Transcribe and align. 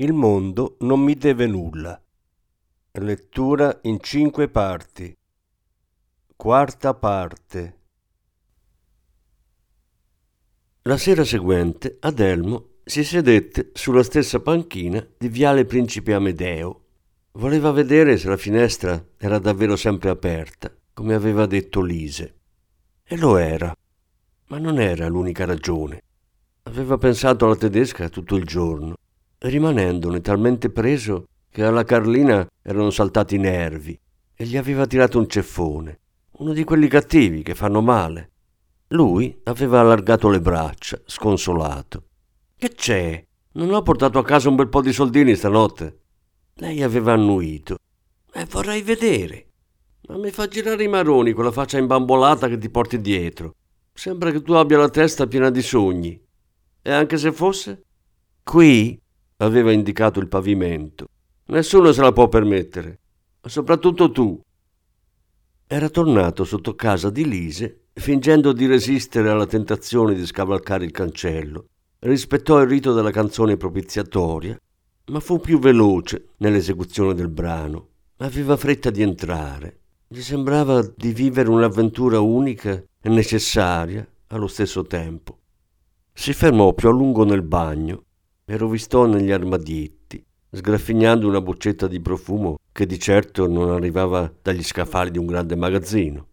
il 0.00 0.12
mondo 0.12 0.76
non 0.80 1.00
mi 1.00 1.14
deve 1.14 1.46
nulla. 1.48 2.00
Lettura 2.92 3.80
in 3.82 3.98
cinque 4.00 4.48
parti. 4.48 5.16
Quarta 6.36 6.94
parte. 6.94 7.78
La 10.82 10.96
sera 10.96 11.24
seguente 11.24 11.96
Adelmo 11.98 12.74
si 12.84 13.02
sedette 13.02 13.70
sulla 13.74 14.04
stessa 14.04 14.38
panchina 14.40 15.04
di 15.18 15.28
Viale 15.28 15.64
Principe 15.64 16.14
Amedeo. 16.14 16.84
Voleva 17.32 17.72
vedere 17.72 18.18
se 18.18 18.28
la 18.28 18.36
finestra 18.36 19.04
era 19.16 19.40
davvero 19.40 19.74
sempre 19.74 20.10
aperta, 20.10 20.72
come 20.92 21.14
aveva 21.14 21.46
detto 21.46 21.80
Lise. 21.80 22.36
E 23.02 23.16
lo 23.16 23.36
era. 23.36 23.74
Ma 24.46 24.58
non 24.58 24.78
era 24.78 25.08
l'unica 25.08 25.44
ragione. 25.44 26.02
Aveva 26.62 26.96
pensato 26.98 27.46
alla 27.46 27.56
tedesca 27.56 28.08
tutto 28.08 28.36
il 28.36 28.44
giorno 28.44 28.94
rimanendone 29.40 30.20
talmente 30.20 30.70
preso 30.70 31.28
che 31.50 31.62
alla 31.62 31.84
Carlina 31.84 32.46
erano 32.62 32.90
saltati 32.90 33.36
i 33.36 33.38
nervi 33.38 33.98
e 34.34 34.44
gli 34.44 34.56
aveva 34.56 34.86
tirato 34.86 35.18
un 35.18 35.28
ceffone, 35.28 36.00
uno 36.38 36.52
di 36.52 36.64
quelli 36.64 36.88
cattivi 36.88 37.42
che 37.42 37.54
fanno 37.54 37.80
male. 37.80 38.30
Lui 38.88 39.38
aveva 39.44 39.80
allargato 39.80 40.28
le 40.28 40.40
braccia, 40.40 41.00
sconsolato. 41.04 42.04
Che 42.56 42.70
c'è? 42.70 43.24
Non 43.52 43.72
ho 43.72 43.82
portato 43.82 44.18
a 44.18 44.24
casa 44.24 44.48
un 44.48 44.56
bel 44.56 44.68
po' 44.68 44.80
di 44.80 44.92
soldini 44.92 45.34
stanotte. 45.34 46.00
Lei 46.54 46.82
aveva 46.82 47.12
annuito. 47.12 47.76
E 48.32 48.46
vorrei 48.46 48.82
vedere. 48.82 49.46
Ma 50.08 50.16
mi 50.16 50.30
fa 50.30 50.48
girare 50.48 50.82
i 50.82 50.88
maroni 50.88 51.32
quella 51.32 51.50
faccia 51.50 51.78
imbambolata 51.78 52.48
che 52.48 52.58
ti 52.58 52.70
porti 52.70 53.00
dietro. 53.00 53.54
Sembra 53.92 54.30
che 54.30 54.42
tu 54.42 54.52
abbia 54.52 54.78
la 54.78 54.88
testa 54.88 55.26
piena 55.26 55.50
di 55.50 55.60
sogni. 55.60 56.20
E 56.80 56.92
anche 56.92 57.18
se 57.18 57.32
fosse? 57.32 57.82
Qui 58.42 59.00
aveva 59.38 59.72
indicato 59.72 60.20
il 60.20 60.28
pavimento. 60.28 61.06
Nessuno 61.46 61.92
se 61.92 62.02
la 62.02 62.12
può 62.12 62.28
permettere, 62.28 63.00
soprattutto 63.40 64.10
tu. 64.10 64.40
Era 65.66 65.88
tornato 65.88 66.44
sotto 66.44 66.74
casa 66.74 67.10
di 67.10 67.26
Lise, 67.26 67.84
fingendo 67.92 68.52
di 68.52 68.66
resistere 68.66 69.28
alla 69.28 69.46
tentazione 69.46 70.14
di 70.14 70.26
scavalcare 70.26 70.84
il 70.84 70.90
cancello. 70.90 71.66
Rispettò 72.00 72.60
il 72.60 72.68
rito 72.68 72.92
della 72.92 73.10
canzone 73.10 73.56
propiziatoria, 73.56 74.58
ma 75.06 75.20
fu 75.20 75.38
più 75.40 75.58
veloce 75.58 76.30
nell'esecuzione 76.38 77.14
del 77.14 77.28
brano. 77.28 77.88
Aveva 78.18 78.56
fretta 78.56 78.90
di 78.90 79.02
entrare. 79.02 79.80
Gli 80.08 80.20
sembrava 80.20 80.82
di 80.82 81.12
vivere 81.12 81.48
un'avventura 81.48 82.20
unica 82.20 82.72
e 82.72 83.08
necessaria 83.08 84.06
allo 84.28 84.46
stesso 84.46 84.84
tempo. 84.84 85.38
Si 86.12 86.32
fermò 86.32 86.72
più 86.72 86.88
a 86.88 86.92
lungo 86.92 87.24
nel 87.24 87.42
bagno 87.42 88.06
e 88.50 88.56
rovistò 88.56 89.04
negli 89.04 89.30
armadietti, 89.30 90.24
sgraffignando 90.50 91.28
una 91.28 91.42
boccetta 91.42 91.86
di 91.86 92.00
profumo 92.00 92.56
che 92.72 92.86
di 92.86 92.98
certo 92.98 93.46
non 93.46 93.70
arrivava 93.70 94.32
dagli 94.40 94.62
scaffali 94.62 95.10
di 95.10 95.18
un 95.18 95.26
grande 95.26 95.54
magazzino. 95.54 96.26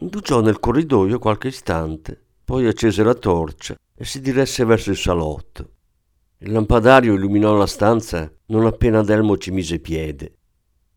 Indugiò 0.00 0.40
nel 0.40 0.58
corridoio 0.58 1.20
qualche 1.20 1.46
istante, 1.46 2.20
poi 2.44 2.66
accese 2.66 3.04
la 3.04 3.14
torcia 3.14 3.76
e 3.94 4.04
si 4.04 4.20
diresse 4.20 4.64
verso 4.64 4.90
il 4.90 4.96
salotto. 4.96 5.70
Il 6.38 6.50
lampadario 6.50 7.14
illuminò 7.14 7.54
la 7.54 7.66
stanza 7.68 8.28
non 8.46 8.66
appena 8.66 8.98
Adelmo 8.98 9.36
ci 9.36 9.52
mise 9.52 9.78
piede. 9.78 10.38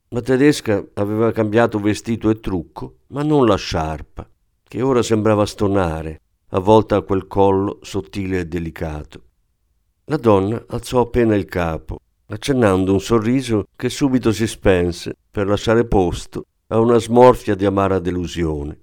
La 0.09 0.22
tedesca 0.22 0.84
aveva 0.96 1.31
cambiato 1.31 1.79
vestito 1.79 2.31
e 2.31 2.40
trucco, 2.40 3.02
ma 3.08 3.22
non 3.22 3.46
la 3.46 3.56
sciarpa, 3.56 4.28
che 4.63 4.81
ora 4.81 5.03
sembrava 5.03 5.46
stonare, 5.46 6.19
avvolta 6.50 6.96
a 6.96 7.02
quel 7.03 7.28
collo 7.28 7.78
sottile 7.84 8.40
e 8.40 8.46
delicato. 8.46 9.25
La 10.11 10.17
donna 10.17 10.61
alzò 10.67 10.99
appena 10.99 11.38
il 11.38 11.45
capo, 11.45 12.01
accennando 12.25 12.91
un 12.91 12.99
sorriso 12.99 13.67
che 13.77 13.88
subito 13.88 14.33
si 14.33 14.45
spense 14.45 15.16
per 15.31 15.47
lasciare 15.47 15.85
posto 15.85 16.47
a 16.67 16.79
una 16.79 16.97
smorfia 16.97 17.55
di 17.55 17.63
amara 17.63 17.97
delusione. 17.97 18.77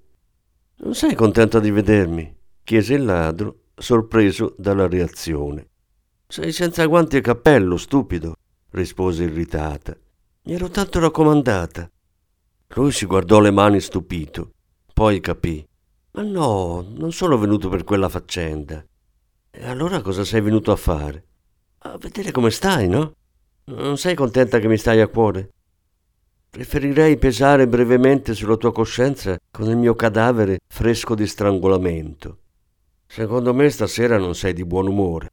Non 0.77 0.95
sei 0.95 1.13
contenta 1.13 1.59
di 1.59 1.69
vedermi? 1.69 2.35
chiese 2.63 2.95
il 2.95 3.05
ladro, 3.05 3.65
sorpreso 3.75 4.55
dalla 4.57 4.87
reazione. 4.87 5.67
Sei 6.25 6.51
senza 6.51 6.83
guanti 6.87 7.17
e 7.17 7.21
cappello, 7.21 7.77
stupido, 7.77 8.33
rispose 8.71 9.25
irritata. 9.25 9.95
Mi 10.45 10.53
ero 10.53 10.69
tanto 10.69 10.99
raccomandata. 10.99 11.91
Lui 12.69 12.91
si 12.91 13.05
guardò 13.05 13.39
le 13.39 13.51
mani 13.51 13.79
stupito, 13.79 14.53
poi 14.95 15.19
capì. 15.19 15.63
Ma 16.13 16.23
no, 16.23 16.83
non 16.91 17.11
sono 17.11 17.37
venuto 17.37 17.69
per 17.69 17.83
quella 17.83 18.09
faccenda. 18.09 18.83
E 19.51 19.65
allora 19.67 20.01
cosa 20.01 20.23
sei 20.23 20.41
venuto 20.41 20.71
a 20.71 20.75
fare? 20.75 21.23
A 21.79 21.97
vedere 21.97 22.29
come 22.31 22.51
stai, 22.51 22.87
no? 22.87 23.13
Non 23.65 23.97
sei 23.97 24.13
contenta 24.13 24.59
che 24.59 24.67
mi 24.67 24.77
stai 24.77 25.01
a 25.01 25.07
cuore? 25.07 25.49
Preferirei 26.51 27.17
pesare 27.17 27.67
brevemente 27.67 28.35
sulla 28.35 28.57
tua 28.57 28.71
coscienza 28.71 29.37
con 29.49 29.67
il 29.67 29.75
mio 29.75 29.95
cadavere 29.95 30.59
fresco 30.67 31.15
di 31.15 31.25
strangolamento. 31.25 32.37
Secondo 33.07 33.53
me 33.55 33.69
stasera 33.71 34.19
non 34.19 34.35
sei 34.35 34.53
di 34.53 34.63
buon 34.65 34.87
umore. 34.87 35.29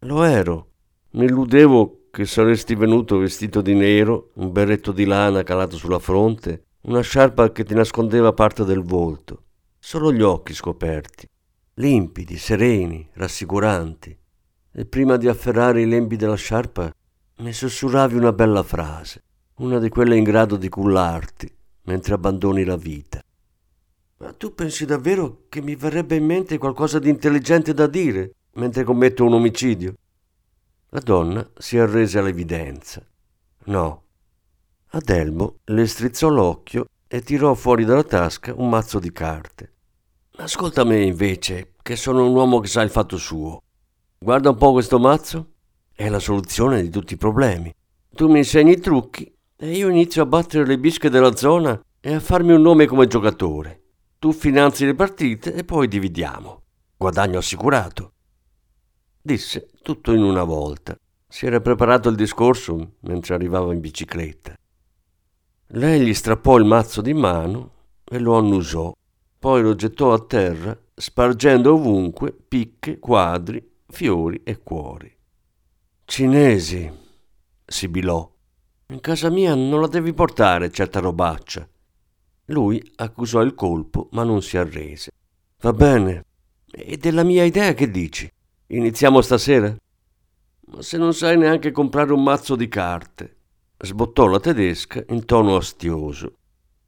Lo 0.00 0.22
ero. 0.22 0.70
Mi 1.10 1.26
illudevo 1.26 2.06
che 2.10 2.24
saresti 2.24 2.74
venuto 2.74 3.18
vestito 3.18 3.60
di 3.60 3.74
nero, 3.74 4.30
un 4.36 4.52
berretto 4.52 4.90
di 4.90 5.04
lana 5.04 5.42
calato 5.42 5.76
sulla 5.76 5.98
fronte, 5.98 6.64
una 6.82 7.02
sciarpa 7.02 7.52
che 7.52 7.64
ti 7.64 7.74
nascondeva 7.74 8.32
parte 8.32 8.64
del 8.64 8.82
volto, 8.82 9.42
solo 9.78 10.12
gli 10.12 10.22
occhi 10.22 10.54
scoperti 10.54 11.28
limpidi, 11.74 12.38
sereni, 12.38 13.08
rassicuranti, 13.14 14.16
e 14.72 14.84
prima 14.86 15.16
di 15.16 15.28
afferrare 15.28 15.80
i 15.80 15.86
lembi 15.86 16.16
della 16.16 16.36
sciarpa 16.36 16.92
mi 17.38 17.52
sussurravi 17.52 18.16
una 18.16 18.32
bella 18.32 18.62
frase, 18.62 19.22
una 19.56 19.78
di 19.78 19.88
quelle 19.88 20.16
in 20.16 20.24
grado 20.24 20.56
di 20.56 20.68
cullarti 20.68 21.52
mentre 21.82 22.14
abbandoni 22.14 22.64
la 22.64 22.76
vita. 22.76 23.22
Ma 24.18 24.32
tu 24.32 24.54
pensi 24.54 24.86
davvero 24.86 25.44
che 25.48 25.60
mi 25.60 25.74
verrebbe 25.74 26.16
in 26.16 26.24
mente 26.24 26.58
qualcosa 26.58 26.98
di 26.98 27.08
intelligente 27.08 27.74
da 27.74 27.86
dire 27.86 28.32
mentre 28.54 28.84
commetto 28.84 29.24
un 29.24 29.34
omicidio? 29.34 29.94
La 30.90 31.00
donna 31.00 31.46
si 31.58 31.76
arrese 31.76 32.18
all'evidenza. 32.18 33.04
No. 33.64 34.02
Adelmo 34.90 35.56
le 35.64 35.86
strizzò 35.86 36.28
l'occhio 36.28 36.86
e 37.08 37.20
tirò 37.20 37.54
fuori 37.54 37.84
dalla 37.84 38.04
tasca 38.04 38.54
un 38.54 38.68
mazzo 38.68 39.00
di 39.00 39.10
carte. 39.10 39.73
Ascolta 40.36 40.82
me 40.82 41.00
invece, 41.00 41.74
che 41.80 41.94
sono 41.94 42.26
un 42.26 42.34
uomo 42.34 42.58
che 42.58 42.66
sa 42.66 42.82
il 42.82 42.90
fatto 42.90 43.16
suo. 43.16 43.62
Guarda 44.18 44.50
un 44.50 44.56
po' 44.56 44.72
questo 44.72 44.98
mazzo. 44.98 45.52
È 45.92 46.08
la 46.08 46.18
soluzione 46.18 46.82
di 46.82 46.90
tutti 46.90 47.14
i 47.14 47.16
problemi. 47.16 47.72
Tu 48.12 48.28
mi 48.28 48.38
insegni 48.38 48.72
i 48.72 48.80
trucchi 48.80 49.32
e 49.56 49.70
io 49.70 49.88
inizio 49.88 50.22
a 50.22 50.26
battere 50.26 50.66
le 50.66 50.76
bische 50.76 51.08
della 51.08 51.36
zona 51.36 51.80
e 52.00 52.14
a 52.14 52.18
farmi 52.18 52.52
un 52.52 52.62
nome 52.62 52.86
come 52.86 53.06
giocatore. 53.06 53.82
Tu 54.18 54.32
finanzi 54.32 54.84
le 54.84 54.96
partite 54.96 55.54
e 55.54 55.62
poi 55.62 55.86
dividiamo. 55.86 56.62
Guadagno 56.96 57.38
assicurato. 57.38 58.14
Disse 59.22 59.68
tutto 59.82 60.12
in 60.12 60.22
una 60.24 60.42
volta. 60.42 60.98
Si 61.28 61.46
era 61.46 61.60
preparato 61.60 62.08
il 62.08 62.16
discorso 62.16 62.96
mentre 63.02 63.34
arrivava 63.34 63.72
in 63.72 63.78
bicicletta. 63.78 64.56
Lei 65.68 66.04
gli 66.04 66.12
strappò 66.12 66.56
il 66.56 66.64
mazzo 66.64 67.00
di 67.00 67.14
mano 67.14 67.70
e 68.04 68.18
lo 68.18 68.36
annusò 68.36 68.92
poi 69.44 69.60
lo 69.60 69.74
gettò 69.74 70.14
a 70.14 70.24
terra, 70.24 70.74
spargendo 70.94 71.74
ovunque 71.74 72.32
picche, 72.32 72.98
quadri, 72.98 73.62
fiori 73.88 74.40
e 74.42 74.62
cuori. 74.62 75.14
Cinesi, 76.06 76.90
sibilò. 77.62 78.26
In 78.86 79.00
casa 79.00 79.28
mia 79.28 79.54
non 79.54 79.82
la 79.82 79.86
devi 79.86 80.14
portare 80.14 80.70
certa 80.70 81.00
robaccia. 81.00 81.68
Lui 82.46 82.82
accusò 82.96 83.42
il 83.42 83.54
colpo, 83.54 84.08
ma 84.12 84.24
non 84.24 84.40
si 84.40 84.56
arrese. 84.56 85.10
Va 85.60 85.74
bene. 85.74 86.24
E 86.70 86.96
della 86.96 87.22
mia 87.22 87.44
idea 87.44 87.74
che 87.74 87.90
dici? 87.90 88.26
Iniziamo 88.68 89.20
stasera? 89.20 89.76
Ma 90.68 90.80
se 90.80 90.96
non 90.96 91.12
sai 91.12 91.36
neanche 91.36 91.70
comprare 91.70 92.14
un 92.14 92.22
mazzo 92.22 92.56
di 92.56 92.68
carte, 92.68 93.36
sbottò 93.76 94.26
la 94.26 94.40
tedesca 94.40 95.04
in 95.10 95.26
tono 95.26 95.56
astioso. 95.56 96.32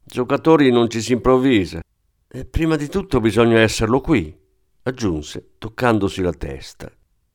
Giocatori 0.03 0.71
non 0.71 0.89
ci 0.89 1.03
si 1.03 1.13
improvvisa. 1.13 1.81
E 2.29 2.43
prima 2.45 2.75
di 2.75 2.89
tutto 2.89 3.21
bisogna 3.21 3.59
esserlo 3.59 4.01
qui, 4.01 4.37
aggiunse, 4.83 5.53
toccandosi 5.57 6.21
la 6.21 6.33
testa. 6.33 6.91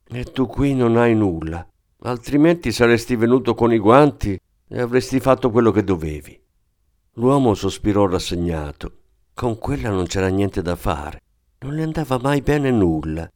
E 0.07 0.25
tu 0.25 0.47
qui 0.47 0.75
non 0.75 0.97
hai 0.99 1.15
nulla. 1.15 1.67
altrimenti 2.05 2.73
saresti 2.73 3.17
venuto 3.17 3.55
con 3.55 3.73
i 3.73 3.79
guanti 3.79 4.39
e 4.69 4.81
avresti 4.81 5.19
fatto 5.21 5.51
quello 5.51 5.71
che 5.71 5.83
dovevi. 5.83 6.39
L'uomo 7.15 7.55
sospirò 7.55 8.07
rassegnato. 8.07 8.99
Con 9.33 9.59
quella 9.59 9.89
non 9.89 10.07
c'era 10.07 10.29
niente 10.29 10.61
da 10.61 10.77
fare. 10.77 11.21
Non 11.61 11.75
le 11.75 11.83
andava 11.85 12.19
mai 12.19 12.43
bene 12.43 12.71
nulla. 12.71 13.31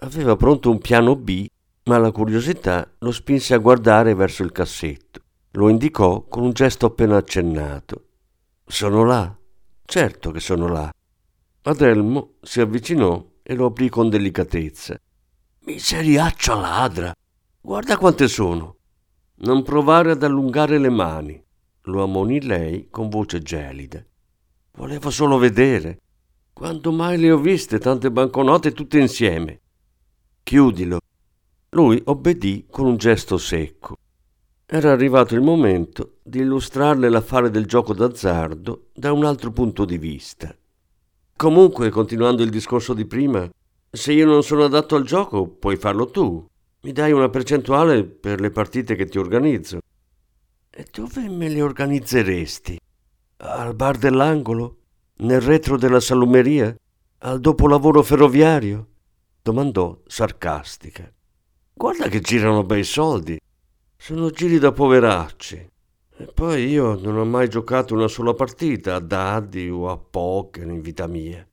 Aveva 0.00 0.36
pronto 0.36 0.70
un 0.70 0.78
piano 0.78 1.16
B, 1.16 1.46
ma 1.84 1.96
la 1.98 2.12
curiosità 2.12 2.90
lo 2.98 3.12
spinse 3.12 3.54
a 3.54 3.58
guardare 3.58 4.14
verso 4.14 4.42
il 4.42 4.52
cassetto. 4.52 5.20
Lo 5.52 5.68
indicò 5.68 6.24
con 6.24 6.42
un 6.42 6.52
gesto 6.52 6.86
appena 6.86 7.16
accennato. 7.16 8.04
Sono 8.66 9.04
là. 9.04 9.34
Certo 9.90 10.32
che 10.32 10.40
sono 10.40 10.68
là. 10.68 10.92
Adelmo 11.62 12.34
si 12.42 12.60
avvicinò 12.60 13.26
e 13.42 13.54
lo 13.54 13.68
aprì 13.68 13.88
con 13.88 14.10
delicatezza. 14.10 15.00
Miseriaccia 15.60 16.54
ladra! 16.56 17.14
Guarda 17.58 17.96
quante 17.96 18.28
sono! 18.28 18.76
Non 19.36 19.62
provare 19.62 20.10
ad 20.10 20.22
allungare 20.22 20.76
le 20.76 20.90
mani, 20.90 21.42
lo 21.84 22.02
ammonì 22.02 22.42
lei 22.42 22.88
con 22.90 23.08
voce 23.08 23.40
gelida. 23.40 24.04
Volevo 24.72 25.08
solo 25.08 25.38
vedere. 25.38 26.02
Quando 26.52 26.92
mai 26.92 27.16
le 27.16 27.30
ho 27.30 27.38
viste 27.38 27.78
tante 27.78 28.10
banconote 28.10 28.72
tutte 28.72 28.98
insieme? 28.98 29.62
Chiudilo. 30.42 31.00
Lui 31.70 31.98
obbedì 32.04 32.66
con 32.70 32.84
un 32.84 32.98
gesto 32.98 33.38
secco. 33.38 33.96
Era 34.70 34.92
arrivato 34.92 35.34
il 35.34 35.40
momento 35.40 36.18
di 36.22 36.40
illustrarle 36.40 37.08
l'affare 37.08 37.48
del 37.48 37.64
gioco 37.64 37.94
d'azzardo 37.94 38.88
da 38.92 39.12
un 39.12 39.24
altro 39.24 39.50
punto 39.50 39.86
di 39.86 39.96
vista. 39.96 40.54
Comunque, 41.34 41.88
continuando 41.88 42.42
il 42.42 42.50
discorso 42.50 42.92
di 42.92 43.06
prima, 43.06 43.48
se 43.90 44.12
io 44.12 44.26
non 44.26 44.42
sono 44.42 44.64
adatto 44.64 44.94
al 44.94 45.04
gioco, 45.04 45.48
puoi 45.48 45.76
farlo 45.76 46.10
tu. 46.10 46.46
Mi 46.82 46.92
dai 46.92 47.12
una 47.12 47.30
percentuale 47.30 48.04
per 48.04 48.40
le 48.40 48.50
partite 48.50 48.94
che 48.94 49.06
ti 49.06 49.16
organizzo. 49.16 49.78
E 50.68 50.86
dove 50.92 51.26
me 51.30 51.48
le 51.48 51.62
organizzeresti? 51.62 52.78
Al 53.38 53.74
bar 53.74 53.96
dell'angolo? 53.96 54.76
Nel 55.20 55.40
retro 55.40 55.78
della 55.78 56.00
salumeria? 56.00 56.76
Al 57.20 57.40
dopolavoro 57.40 58.02
ferroviario? 58.02 58.86
domandò 59.40 59.98
sarcastica. 60.06 61.10
Guarda 61.72 62.08
che 62.08 62.20
girano 62.20 62.64
bei 62.64 62.84
soldi. 62.84 63.40
Sono 63.98 64.30
giri 64.30 64.58
da 64.58 64.72
poveracci. 64.72 65.70
E 66.20 66.24
poi 66.32 66.66
io 66.68 66.98
non 66.98 67.16
ho 67.16 67.24
mai 67.24 67.48
giocato 67.48 67.94
una 67.94 68.08
sola 68.08 68.32
partita 68.32 68.94
a 68.94 69.00
dadi 69.00 69.68
o 69.68 69.90
a 69.90 69.98
poker 69.98 70.66
in 70.66 70.80
vita 70.80 71.06
mia. 71.06 71.46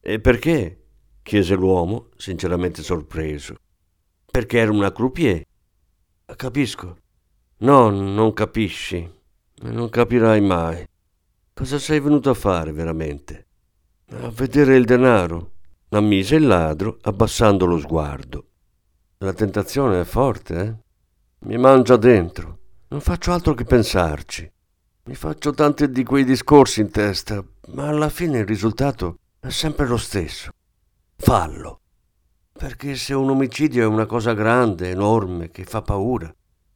E 0.00 0.20
perché? 0.20 0.84
chiese 1.22 1.54
l'uomo, 1.54 2.08
sinceramente 2.16 2.82
sorpreso 2.82 3.56
perché 4.30 4.58
era 4.58 4.70
una 4.70 4.92
croupier. 4.92 5.42
Capisco. 6.36 6.96
No, 7.58 7.90
non 7.90 8.32
capisci. 8.32 9.10
Non 9.62 9.88
capirai 9.88 10.40
mai. 10.40 10.86
Cosa 11.52 11.78
sei 11.78 11.98
venuto 11.98 12.30
a 12.30 12.34
fare 12.34 12.70
veramente? 12.70 13.46
A 14.10 14.28
vedere 14.28 14.76
il 14.76 14.84
denaro, 14.84 15.54
ammise 15.88 16.36
il 16.36 16.46
ladro 16.46 16.98
abbassando 17.02 17.66
lo 17.66 17.78
sguardo. 17.78 18.46
La 19.18 19.32
tentazione 19.32 20.02
è 20.02 20.04
forte, 20.04 20.60
eh? 20.60 20.76
Mi 21.40 21.56
mangia 21.56 21.96
dentro. 21.96 22.58
Non 22.88 23.00
faccio 23.00 23.32
altro 23.32 23.54
che 23.54 23.64
pensarci. 23.64 24.50
Mi 25.04 25.14
faccio 25.14 25.52
tanti 25.52 25.88
di 25.88 26.02
quei 26.02 26.24
discorsi 26.24 26.80
in 26.80 26.90
testa, 26.90 27.44
ma 27.68 27.86
alla 27.86 28.08
fine 28.08 28.38
il 28.38 28.46
risultato 28.46 29.18
è 29.38 29.48
sempre 29.48 29.86
lo 29.86 29.96
stesso. 29.96 30.50
Fallo. 31.16 31.80
Perché 32.52 32.96
se 32.96 33.14
un 33.14 33.30
omicidio 33.30 33.84
è 33.84 33.86
una 33.86 34.04
cosa 34.04 34.34
grande, 34.34 34.90
enorme, 34.90 35.50
che 35.52 35.62
fa 35.62 35.80
paura, 35.80 36.34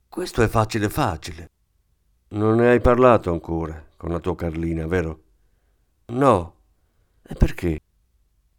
questo 0.09 0.43
è 0.43 0.49
facile 0.49 0.88
facile. 0.88 1.50
Non 2.29 2.56
ne 2.56 2.69
hai 2.69 2.81
parlato 2.81 3.32
ancora 3.32 3.85
con 3.97 4.11
la 4.11 4.20
tua 4.20 4.37
Carlina, 4.37 4.87
vero? 4.87 5.23
No. 6.06 6.55
E 7.26 7.35
perché? 7.35 7.81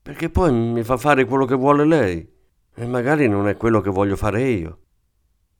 Perché 0.02 0.30
poi 0.30 0.52
mi 0.52 0.84
fa 0.84 0.98
fare 0.98 1.24
quello 1.24 1.46
che 1.46 1.56
vuole 1.56 1.86
lei 1.86 2.30
e 2.76 2.88
magari 2.88 3.30
non 3.30 3.48
è 3.48 3.56
quello 3.56 3.80
che 3.80 3.90
voglio 3.90 4.18
fare 4.18 4.44
io. 4.44 4.80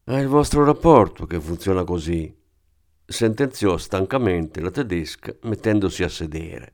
È 0.06 0.18
il 0.18 0.28
vostro 0.28 0.66
rapporto 0.66 1.26
che 1.26 1.40
funziona 1.40 1.86
così, 1.86 2.36
sentenziò 3.06 3.78
stancamente 3.78 4.60
la 4.60 4.70
tedesca 4.70 5.34
mettendosi 5.44 6.04
a 6.04 6.10
sedere. 6.10 6.74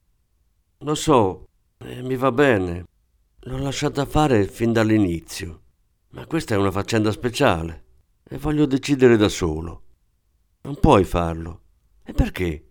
Lo 0.79 0.95
so, 0.95 1.45
e 1.77 2.01
mi 2.01 2.15
va 2.15 2.31
bene, 2.31 2.85
L'ho 3.43 3.57
lasciata 3.57 4.05
fare 4.05 4.47
fin 4.47 4.73
dall'inizio, 4.73 5.61
ma 6.09 6.25
questa 6.25 6.55
è 6.55 6.57
una 6.57 6.71
faccenda 6.71 7.09
speciale 7.11 7.83
e 8.27 8.37
voglio 8.37 8.65
decidere 8.65 9.15
da 9.15 9.29
solo. 9.29 9.83
Non 10.63 10.79
puoi 10.79 11.05
farlo. 11.05 11.61
E 12.03 12.11
perché? 12.11 12.67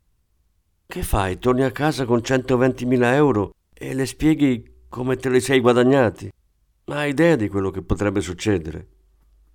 Che 0.84 1.02
fai? 1.02 1.38
Torni 1.38 1.62
a 1.62 1.70
casa 1.70 2.04
con 2.04 2.18
120.000 2.18 3.02
euro 3.14 3.54
e 3.72 3.94
le 3.94 4.04
spieghi 4.06 4.82
come 4.88 5.16
te 5.16 5.30
li 5.30 5.40
sei 5.40 5.60
guadagnati? 5.60 6.30
Ma 6.86 6.96
hai 6.96 7.10
idea 7.10 7.36
di 7.36 7.48
quello 7.48 7.70
che 7.70 7.82
potrebbe 7.82 8.20
succedere? 8.20 8.97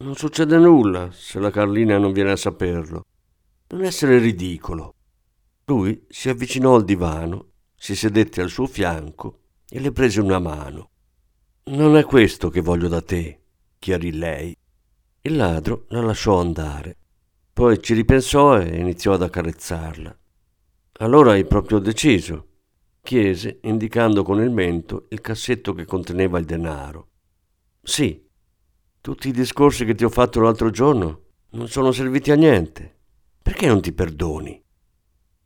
Non 0.04 0.16
succede 0.16 0.58
nulla 0.58 1.12
se 1.14 1.40
la 1.40 1.50
Carlina 1.50 1.98
non 1.98 2.12
viene 2.12 2.32
a 2.32 2.36
saperlo. 2.36 3.06
Non 3.70 3.86
essere 3.86 4.18
ridicolo. 4.18 4.96
Lui 5.66 6.06
si 6.10 6.28
avvicinò 6.28 6.76
al 6.76 6.84
divano, 6.84 7.52
si 7.74 7.96
sedette 7.96 8.42
al 8.42 8.50
suo 8.50 8.68
fianco 8.68 9.40
e 9.70 9.80
le 9.80 9.94
prese 9.94 10.20
una 10.20 10.40
mano. 10.40 10.90
Non 11.68 11.96
è 11.96 12.04
questo 12.04 12.50
che 12.50 12.60
voglio 12.60 12.90
da 12.90 13.02
te, 13.02 13.44
chiarì 13.80 14.12
lei. 14.12 14.54
Il 15.22 15.38
ladro 15.38 15.86
la 15.88 16.02
lasciò 16.02 16.38
andare. 16.38 16.98
Poi 17.54 17.82
ci 17.82 17.94
ripensò 17.94 18.60
e 18.60 18.78
iniziò 18.78 19.14
ad 19.14 19.22
accarezzarla. 19.22 20.20
Allora 21.00 21.32
hai 21.32 21.46
proprio 21.46 21.80
deciso? 21.80 22.48
chiese, 23.02 23.60
indicando 23.64 24.24
con 24.24 24.42
il 24.42 24.52
mento 24.52 25.06
il 25.12 25.22
cassetto 25.22 25.74
che 25.74 25.86
conteneva 25.86 26.40
il 26.40 26.46
denaro. 26.46 27.08
Sì. 27.82 28.23
Tutti 29.04 29.28
i 29.28 29.34
discorsi 29.34 29.84
che 29.84 29.96
ti 29.96 30.06
ho 30.06 30.10
fatto 30.10 30.40
l'altro 30.40 30.70
giorno 30.70 31.24
non 31.50 31.68
sono 31.68 31.92
serviti 31.92 32.32
a 32.32 32.36
niente. 32.36 33.00
Perché 33.42 33.68
non 33.68 33.82
ti 33.82 33.92
perdoni? 33.92 34.64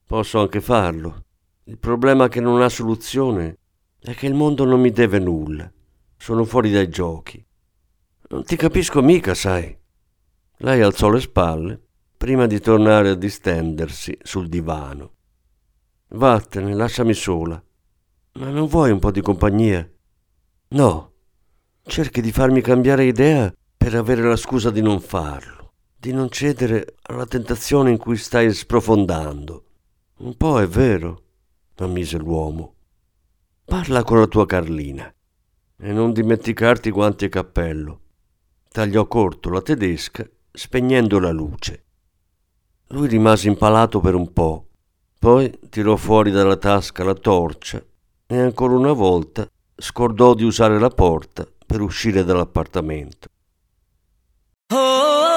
Posso 0.05 0.39
anche 0.39 0.61
farlo. 0.61 1.25
Il 1.63 1.79
problema 1.79 2.27
che 2.27 2.39
non 2.39 2.61
ha 2.61 2.69
soluzione 2.69 3.57
è 3.99 4.13
che 4.13 4.27
il 4.27 4.35
mondo 4.35 4.63
non 4.63 4.79
mi 4.79 4.91
deve 4.91 5.17
nulla. 5.17 5.71
Sono 6.15 6.45
fuori 6.45 6.69
dai 6.69 6.87
giochi. 6.87 7.43
Non 8.29 8.43
ti 8.43 8.55
capisco 8.55 9.01
mica, 9.01 9.33
sai. 9.33 9.75
Lei 10.57 10.81
alzò 10.81 11.09
le 11.09 11.19
spalle 11.19 11.81
prima 12.15 12.45
di 12.45 12.59
tornare 12.59 13.09
a 13.09 13.15
distendersi 13.15 14.15
sul 14.21 14.49
divano. 14.49 15.13
Vattene, 16.09 16.75
lasciami 16.75 17.15
sola. 17.15 17.59
Ma 18.33 18.49
non 18.51 18.67
vuoi 18.67 18.91
un 18.91 18.99
po' 18.99 19.09
di 19.09 19.21
compagnia? 19.21 19.91
No. 20.67 21.13
Cerchi 21.87 22.19
di 22.19 22.33
farmi 22.33 22.61
cambiare 22.61 23.05
idea 23.05 23.51
per 23.75 23.95
avere 23.95 24.21
la 24.21 24.35
scusa 24.35 24.69
di 24.69 24.81
non 24.81 24.99
farlo, 24.99 25.71
di 25.97 26.11
non 26.11 26.29
cedere 26.29 26.95
alla 27.03 27.25
tentazione 27.25 27.89
in 27.89 27.97
cui 27.97 28.17
stai 28.17 28.53
sprofondando. 28.53 29.63
Un 30.17 30.35
po' 30.35 30.59
è 30.59 30.67
vero, 30.67 31.23
ammise 31.77 32.17
l'uomo. 32.17 32.75
Parla 33.63 34.03
con 34.03 34.19
la 34.19 34.27
tua 34.27 34.45
Carlina. 34.45 35.11
E 35.79 35.91
non 35.93 36.11
dimenticarti 36.11 36.91
guanti 36.91 37.25
e 37.25 37.29
cappello. 37.29 38.01
Tagliò 38.69 39.07
corto 39.07 39.49
la 39.49 39.61
tedesca, 39.61 40.29
spegnendo 40.51 41.19
la 41.19 41.31
luce. 41.31 41.85
Lui 42.89 43.07
rimase 43.07 43.47
impalato 43.47 44.01
per 44.01 44.13
un 44.13 44.33
po', 44.33 44.67
poi 45.17 45.57
tirò 45.69 45.95
fuori 45.95 46.31
dalla 46.31 46.57
tasca 46.57 47.05
la 47.05 47.15
torcia 47.15 47.83
e 48.27 48.37
ancora 48.37 48.75
una 48.75 48.93
volta 48.93 49.49
scordò 49.73 50.33
di 50.33 50.43
usare 50.43 50.77
la 50.79 50.89
porta 50.89 51.47
per 51.67 51.81
uscire 51.81 52.23
dall'appartamento. 52.23 53.27
Oh! 54.73 55.36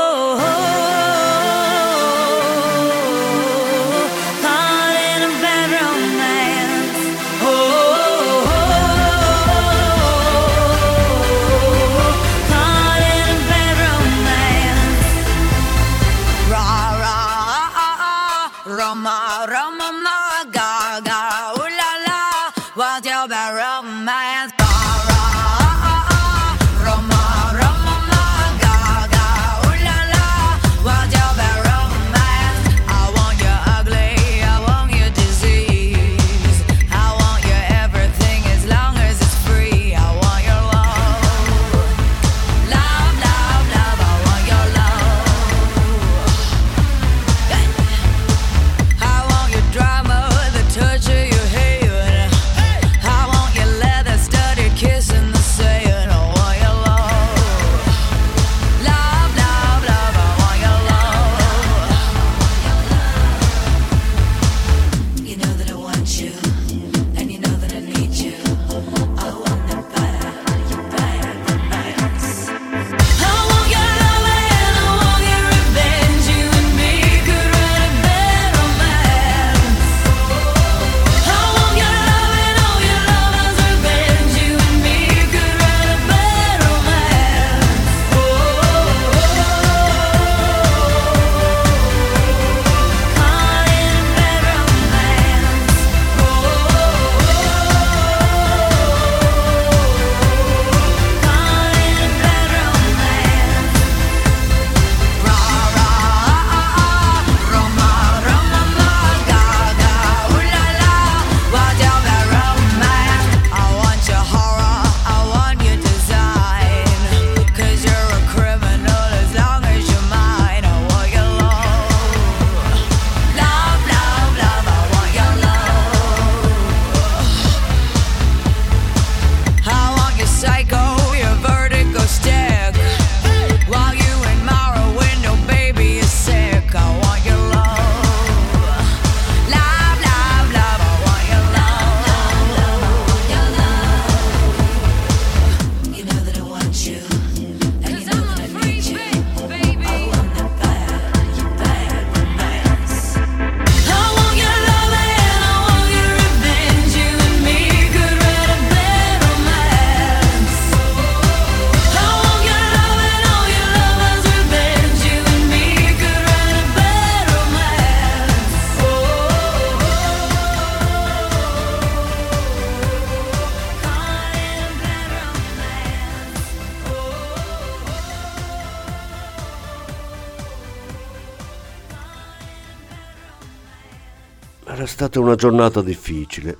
Stata 185.00 185.18
una 185.18 185.34
giornata 185.34 185.80
difficile. 185.80 186.58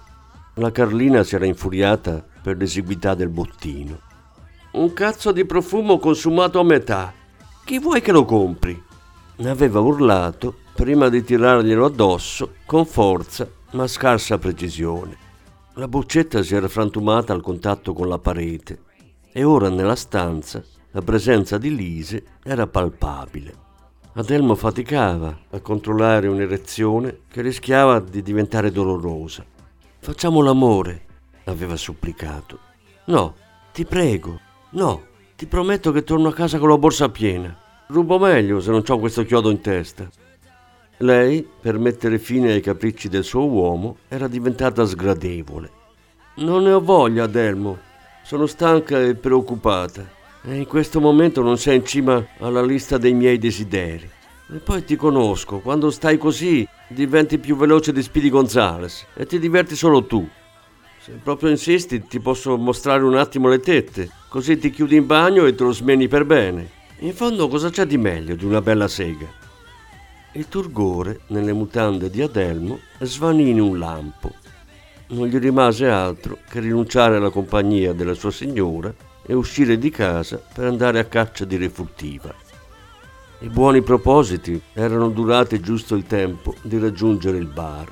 La 0.55 0.73
Carlina 0.73 1.23
si 1.25 1.35
era 1.35 1.45
infuriata 1.45 2.25
per 2.41 2.57
l'esiguità 2.57 3.13
del 3.15 3.29
bottino. 3.29 4.01
Un 4.73 4.95
cazzo 4.95 5.31
di 5.31 5.45
profumo 5.45 5.99
consumato 5.99 6.59
a 6.59 6.65
metà. 6.65 7.13
Chi 7.67 7.79
vuoi 7.79 8.01
che 8.01 8.13
lo 8.13 8.25
compri? 8.25 8.83
Ne 9.37 9.51
aveva 9.51 9.81
urlato 9.81 10.55
prima 10.75 11.11
di 11.11 11.23
tirarglielo 11.23 11.85
addosso 11.85 12.55
con 12.65 12.87
forza 12.87 13.47
ma 13.73 13.87
scarsa 13.87 14.39
precisione. 14.39 15.19
La 15.75 15.87
boccetta 15.87 16.43
si 16.43 16.55
era 16.55 16.69
frantumata 16.69 17.35
al 17.35 17.43
contatto 17.43 17.93
con 17.93 18.09
la 18.09 18.19
parete 18.19 18.85
e 19.35 19.45
ora 19.45 19.69
nella 19.69 19.97
stanza 19.97 20.65
la 20.93 21.03
presenza 21.03 21.59
di 21.59 21.77
Lise 21.77 22.25
era 22.43 22.67
palpabile. 22.67 23.69
Adelmo 24.21 24.55
faticava 24.55 25.35
a 25.49 25.61
controllare 25.61 26.29
un'erezione 26.29 27.21
che 27.27 27.41
rischiava 27.41 28.01
di 28.01 28.21
diventare 28.21 28.71
dolorosa. 28.71 29.43
Facciamo 29.99 30.43
l'amore, 30.43 31.07
aveva 31.45 31.75
supplicato. 31.75 32.59
No, 33.07 33.35
ti 33.73 33.87
prego, 33.87 34.39
no, 34.73 35.05
ti 35.37 35.47
prometto 35.47 35.91
che 35.91 36.05
torno 36.05 36.29
a 36.29 36.35
casa 36.35 36.59
con 36.59 36.69
la 36.69 36.77
borsa 36.77 37.09
piena. 37.09 37.59
Rubo 37.87 38.19
meglio 38.19 38.61
se 38.61 38.71
non 38.71 38.83
ho 38.87 38.99
questo 38.99 39.25
chiodo 39.25 39.49
in 39.49 39.63
testa. 39.63 40.07
Lei, 40.99 41.49
per 41.59 41.79
mettere 41.79 42.19
fine 42.19 42.53
ai 42.53 42.61
capricci 42.61 43.09
del 43.09 43.25
suo 43.25 43.47
uomo, 43.47 43.97
era 44.07 44.29
diventata 44.29 44.85
sgradevole. 44.85 45.71
Non 46.35 46.65
ne 46.65 46.73
ho 46.73 46.81
voglia, 46.83 47.25
Adelmo. 47.25 47.79
Sono 48.23 48.45
stanca 48.45 49.01
e 49.01 49.15
preoccupata. 49.15 50.07
E 50.43 50.55
in 50.55 50.67
questo 50.67 51.01
momento 51.01 51.43
non 51.43 51.59
sei 51.59 51.77
in 51.77 51.85
cima 51.85 52.27
alla 52.39 52.63
lista 52.63 52.97
dei 52.97 53.13
miei 53.13 53.37
desideri. 53.37 54.09
E 54.53 54.57
poi 54.57 54.83
ti 54.85 54.97
conosco, 54.97 55.59
quando 55.59 55.91
stai 55.91 56.17
così 56.17 56.67
diventi 56.89 57.39
più 57.39 57.57
veloce 57.57 57.93
di 57.93 58.03
Speedy 58.03 58.31
Gonzales 58.31 59.07
e 59.15 59.27
ti 59.27 59.39
diverti 59.39 59.77
solo 59.77 60.07
tu. 60.07 60.27
Se 60.99 61.13
proprio 61.23 61.51
insisti 61.51 62.07
ti 62.07 62.21
posso 62.21 62.57
mostrare 62.57 63.05
un 63.05 63.17
attimo 63.17 63.49
le 63.49 63.61
tette, 63.61 64.11
così 64.29 64.57
ti 64.59 64.71
chiudi 64.71 64.97
in 64.97 65.07
bagno 65.07 65.45
e 65.45 65.55
te 65.55 65.63
lo 65.63 65.73
smeni 65.73 66.09
per 66.09 66.25
bene. 66.25 66.71
In 67.01 67.13
fondo 67.13 67.47
cosa 67.49 67.69
c'è 67.69 67.85
di 67.85 67.99
meglio 67.99 68.35
di 68.35 68.45
una 68.47 68.63
bella 68.63 68.89
sega? 68.89 69.27
Il 70.33 70.49
turgore 70.49 71.21
nelle 71.29 71.53
mutande 71.53 72.09
di 72.09 72.23
Adelmo 72.23 72.79
svanì 73.01 73.51
in 73.51 73.61
un 73.61 73.79
lampo. 73.79 74.33
Non 75.09 75.27
gli 75.27 75.39
rimase 75.39 75.87
altro 75.89 76.39
che 76.49 76.61
rinunciare 76.61 77.17
alla 77.17 77.31
compagnia 77.31 77.93
della 77.93 78.15
sua 78.15 78.31
signora 78.31 78.93
e 79.31 79.35
uscire 79.35 79.79
di 79.79 79.91
casa 79.91 80.43
per 80.53 80.65
andare 80.65 80.99
a 80.99 81.05
caccia 81.05 81.45
di 81.45 81.57
refurtiva. 81.57 82.35
I 83.39 83.49
buoni 83.49 83.81
propositi 83.81 84.61
erano 84.73 85.09
durati 85.09 85.61
giusto 85.61 85.95
il 85.95 86.03
tempo 86.03 86.57
di 86.63 86.81
raggiungere 86.81 87.37
il 87.37 87.47
bar. 87.47 87.89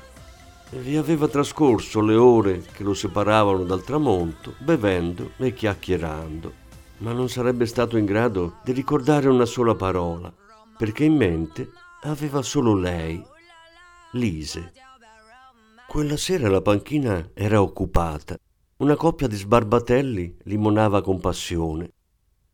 E 0.69 0.77
vi 0.79 0.97
aveva 0.97 1.29
trascorso 1.29 2.01
le 2.01 2.15
ore 2.15 2.61
che 2.73 2.83
lo 2.83 2.93
separavano 2.93 3.63
dal 3.63 3.85
tramonto, 3.85 4.55
bevendo 4.57 5.31
e 5.37 5.53
chiacchierando, 5.53 6.53
ma 6.97 7.13
non 7.13 7.29
sarebbe 7.29 7.65
stato 7.65 7.95
in 7.95 8.03
grado 8.03 8.57
di 8.61 8.73
ricordare 8.73 9.29
una 9.29 9.45
sola 9.45 9.75
parola, 9.75 10.31
perché 10.77 11.05
in 11.05 11.15
mente 11.15 11.69
aveva 12.01 12.41
solo 12.41 12.75
lei, 12.75 13.23
Lise. 14.11 14.73
Quella 15.87 16.17
sera 16.17 16.49
la 16.49 16.61
panchina 16.61 17.29
era 17.33 17.61
occupata 17.61 18.37
una 18.79 18.95
coppia 18.95 19.27
di 19.27 19.35
sbarbatelli 19.35 20.37
limonava 20.43 21.01
con 21.01 21.19
passione. 21.19 21.91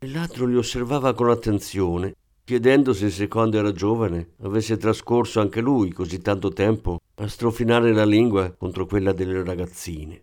Il 0.00 0.10
ladro 0.10 0.46
li 0.46 0.56
osservava 0.56 1.14
con 1.14 1.30
attenzione, 1.30 2.16
chiedendosi 2.42 3.12
se 3.12 3.28
quando 3.28 3.58
era 3.58 3.70
giovane 3.70 4.30
avesse 4.42 4.76
trascorso 4.76 5.38
anche 5.38 5.60
lui 5.60 5.92
così 5.92 6.20
tanto 6.20 6.52
tempo 6.52 7.00
a 7.14 7.28
strofinare 7.28 7.92
la 7.92 8.04
lingua 8.04 8.50
contro 8.50 8.86
quella 8.86 9.12
delle 9.12 9.44
ragazzine. 9.44 10.20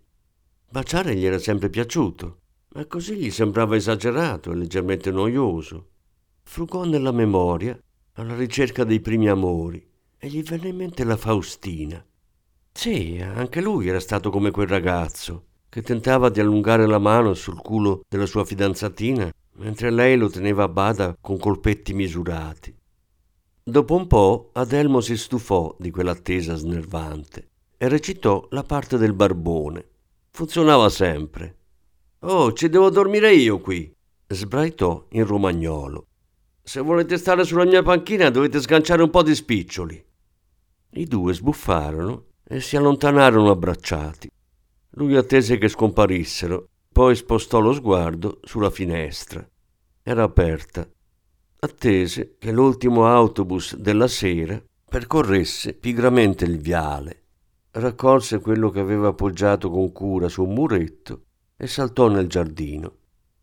Baciare 0.69 1.15
gli 1.15 1.25
era 1.25 1.39
sempre 1.39 1.69
piaciuto, 1.69 2.39
ma 2.73 2.85
così 2.85 3.15
gli 3.15 3.31
sembrava 3.31 3.77
esagerato 3.77 4.51
e 4.51 4.55
leggermente 4.55 5.09
noioso. 5.09 5.87
Frugò 6.43 6.83
nella 6.83 7.11
memoria 7.11 7.79
alla 8.15 8.35
ricerca 8.35 8.83
dei 8.83 8.99
primi 8.99 9.29
amori 9.29 9.81
e 10.17 10.27
gli 10.27 10.43
venne 10.43 10.67
in 10.67 10.75
mente 10.75 11.05
la 11.05 11.15
Faustina. 11.15 12.03
Sì, 12.73 13.21
anche 13.21 13.61
lui 13.61 13.87
era 13.87 14.01
stato 14.01 14.29
come 14.29 14.51
quel 14.51 14.67
ragazzo, 14.67 15.45
che 15.73 15.81
tentava 15.81 16.29
di 16.29 16.39
allungare 16.39 16.85
la 16.85 16.99
mano 16.99 17.33
sul 17.33 17.59
culo 17.59 18.03
della 18.07 18.27
sua 18.27 18.45
fidanzatina, 18.45 19.33
mentre 19.53 19.89
lei 19.89 20.15
lo 20.17 20.29
teneva 20.29 20.65
a 20.65 20.67
bada 20.67 21.17
con 21.19 21.39
colpetti 21.39 21.95
misurati. 21.95 22.77
Dopo 23.63 23.95
un 23.95 24.05
po' 24.05 24.51
Adelmo 24.53 25.01
si 25.01 25.17
stufò 25.17 25.75
di 25.79 25.89
quell'attesa 25.89 26.53
snervante 26.53 27.47
e 27.75 27.87
recitò 27.87 28.45
la 28.51 28.61
parte 28.61 28.99
del 28.99 29.13
barbone. 29.13 29.83
Funzionava 30.29 30.89
sempre. 30.89 31.55
Oh, 32.19 32.53
ci 32.53 32.69
devo 32.69 32.91
dormire 32.91 33.33
io 33.33 33.59
qui, 33.59 33.91
sbraitò 34.27 35.07
in 35.13 35.25
romagnolo. 35.25 36.05
Se 36.61 36.81
volete 36.81 37.17
stare 37.17 37.45
sulla 37.45 37.65
mia 37.65 37.81
panchina 37.81 38.29
dovete 38.29 38.61
sganciare 38.61 39.01
un 39.01 39.09
po' 39.09 39.23
di 39.23 39.33
spiccioli. 39.33 40.05
I 40.91 41.05
due 41.05 41.33
sbuffarono 41.33 42.25
e 42.43 42.59
si 42.59 42.77
allontanarono 42.77 43.49
abbracciati. 43.49 44.29
Lui 44.95 45.15
attese 45.15 45.57
che 45.57 45.69
scomparissero, 45.69 46.67
poi 46.91 47.15
spostò 47.15 47.59
lo 47.59 47.73
sguardo 47.73 48.39
sulla 48.43 48.69
finestra. 48.69 49.43
Era 50.03 50.21
aperta. 50.21 50.87
Attese 51.61 52.35
che 52.37 52.51
l'ultimo 52.51 53.07
autobus 53.07 53.75
della 53.75 54.07
sera 54.07 54.61
percorresse 54.87 55.73
pigramente 55.73 56.45
il 56.45 56.59
viale. 56.59 57.23
Raccolse 57.71 58.39
quello 58.39 58.69
che 58.69 58.81
aveva 58.81 59.07
appoggiato 59.07 59.71
con 59.71 59.91
cura 59.91 60.29
su 60.29 60.43
un 60.43 60.53
muretto 60.53 61.23
e 61.57 61.65
saltò 61.65 62.07
nel 62.07 62.27
giardino. 62.27 62.97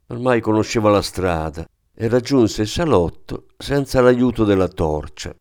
Ormai 0.07 0.41
conosceva 0.41 0.91
la 0.91 1.03
strada 1.03 1.67
e 1.93 2.07
raggiunse 2.07 2.63
il 2.63 2.69
salotto 2.69 3.47
senza 3.59 4.01
l'aiuto 4.01 4.45
della 4.45 4.69
torcia. 4.69 5.35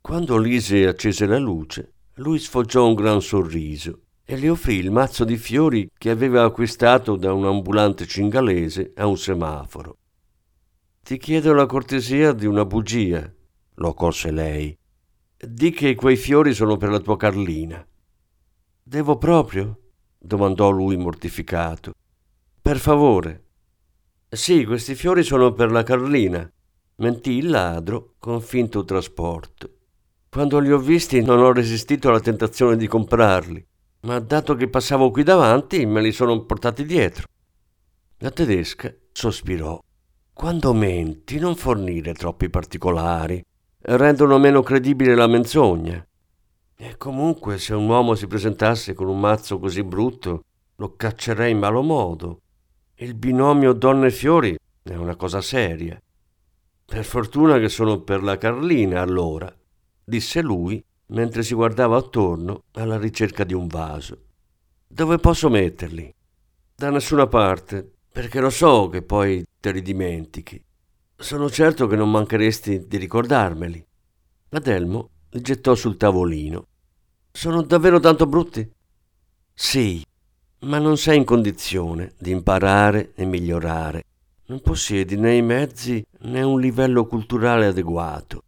Quando 0.00 0.38
Lise 0.38 0.86
accese 0.86 1.26
la 1.26 1.38
luce, 1.38 1.94
lui 2.18 2.38
sfoggiò 2.38 2.86
un 2.86 2.94
gran 2.94 3.20
sorriso 3.20 4.03
e 4.26 4.36
le 4.36 4.48
offrì 4.48 4.76
il 4.76 4.90
mazzo 4.90 5.24
di 5.24 5.36
fiori 5.36 5.90
che 5.96 6.08
aveva 6.08 6.44
acquistato 6.44 7.16
da 7.16 7.32
un 7.32 7.44
ambulante 7.44 8.06
cingalese 8.06 8.92
a 8.96 9.06
un 9.06 9.18
semaforo. 9.18 9.98
Ti 11.02 11.18
chiedo 11.18 11.52
la 11.52 11.66
cortesia 11.66 12.32
di 12.32 12.46
una 12.46 12.64
bugia, 12.64 13.30
lo 13.74 13.88
accorse 13.88 14.30
lei. 14.30 14.76
Di 15.36 15.70
che 15.70 15.94
quei 15.94 16.16
fiori 16.16 16.54
sono 16.54 16.78
per 16.78 16.88
la 16.88 17.00
tua 17.00 17.18
Carlina. 17.18 17.86
Devo 18.82 19.18
proprio? 19.18 19.80
domandò 20.18 20.70
lui 20.70 20.96
mortificato. 20.96 21.92
Per 22.62 22.78
favore. 22.78 23.42
Sì, 24.30 24.64
questi 24.64 24.94
fiori 24.94 25.22
sono 25.22 25.52
per 25.52 25.70
la 25.70 25.82
Carlina, 25.82 26.50
mentì 26.96 27.32
il 27.32 27.50
ladro 27.50 28.14
con 28.18 28.40
finto 28.40 28.84
trasporto. 28.84 29.70
Quando 30.30 30.58
li 30.60 30.72
ho 30.72 30.78
visti 30.78 31.20
non 31.22 31.40
ho 31.40 31.52
resistito 31.52 32.08
alla 32.08 32.20
tentazione 32.20 32.78
di 32.78 32.86
comprarli 32.86 33.66
ma 34.04 34.18
dato 34.18 34.54
che 34.54 34.68
passavo 34.68 35.10
qui 35.10 35.22
davanti 35.22 35.84
me 35.86 36.00
li 36.00 36.12
sono 36.12 36.44
portati 36.44 36.84
dietro. 36.84 37.26
La 38.18 38.30
tedesca 38.30 38.92
sospirò. 39.12 39.82
Quando 40.32 40.72
menti 40.72 41.38
non 41.38 41.56
fornire 41.56 42.12
troppi 42.12 42.50
particolari, 42.50 43.42
rendono 43.80 44.38
meno 44.38 44.62
credibile 44.62 45.14
la 45.14 45.26
menzogna. 45.26 46.06
E 46.76 46.96
comunque 46.96 47.58
se 47.58 47.72
un 47.74 47.88
uomo 47.88 48.14
si 48.14 48.26
presentasse 48.26 48.94
con 48.94 49.08
un 49.08 49.20
mazzo 49.20 49.58
così 49.58 49.82
brutto, 49.82 50.44
lo 50.76 50.96
caccerei 50.96 51.52
in 51.52 51.58
malo 51.58 51.82
modo. 51.82 52.40
Il 52.96 53.14
binomio 53.14 53.72
donne 53.72 54.08
e 54.08 54.10
fiori 54.10 54.58
è 54.82 54.94
una 54.94 55.16
cosa 55.16 55.40
seria. 55.40 56.00
Per 56.84 57.04
fortuna 57.04 57.58
che 57.58 57.68
sono 57.68 58.00
per 58.00 58.22
la 58.22 58.36
Carlina 58.36 59.00
allora, 59.00 59.54
disse 60.04 60.42
lui 60.42 60.84
mentre 61.06 61.42
si 61.42 61.54
guardava 61.54 61.96
attorno 61.96 62.64
alla 62.72 62.98
ricerca 62.98 63.44
di 63.44 63.54
un 63.54 63.66
vaso. 63.66 64.18
Dove 64.86 65.18
posso 65.18 65.48
metterli? 65.48 66.12
Da 66.74 66.90
nessuna 66.90 67.26
parte, 67.26 67.94
perché 68.10 68.40
lo 68.40 68.50
so 68.50 68.88
che 68.88 69.02
poi 69.02 69.44
te 69.60 69.72
li 69.72 69.82
dimentichi. 69.82 70.62
Sono 71.16 71.50
certo 71.50 71.86
che 71.86 71.96
non 71.96 72.10
mancheresti 72.10 72.86
di 72.86 72.96
ricordarmeli. 72.96 73.84
Adelmo 74.50 75.10
li 75.30 75.40
gettò 75.40 75.74
sul 75.74 75.96
tavolino. 75.96 76.66
Sono 77.32 77.62
davvero 77.62 77.98
tanto 77.98 78.26
brutti? 78.26 78.68
Sì, 79.52 80.04
ma 80.60 80.78
non 80.78 80.96
sei 80.96 81.16
in 81.18 81.24
condizione 81.24 82.12
di 82.18 82.30
imparare 82.30 83.12
e 83.14 83.24
migliorare. 83.24 84.04
Non 84.46 84.60
possiedi 84.60 85.16
né 85.16 85.34
i 85.34 85.42
mezzi 85.42 86.04
né 86.20 86.42
un 86.42 86.60
livello 86.60 87.06
culturale 87.06 87.66
adeguato, 87.66 88.42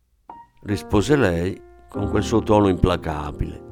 rispose 0.63 1.17
lei 1.17 1.61
con 1.97 2.11
quel 2.11 2.23
suo 2.23 2.43
tono 2.43 2.69
implacabile. 2.69 3.65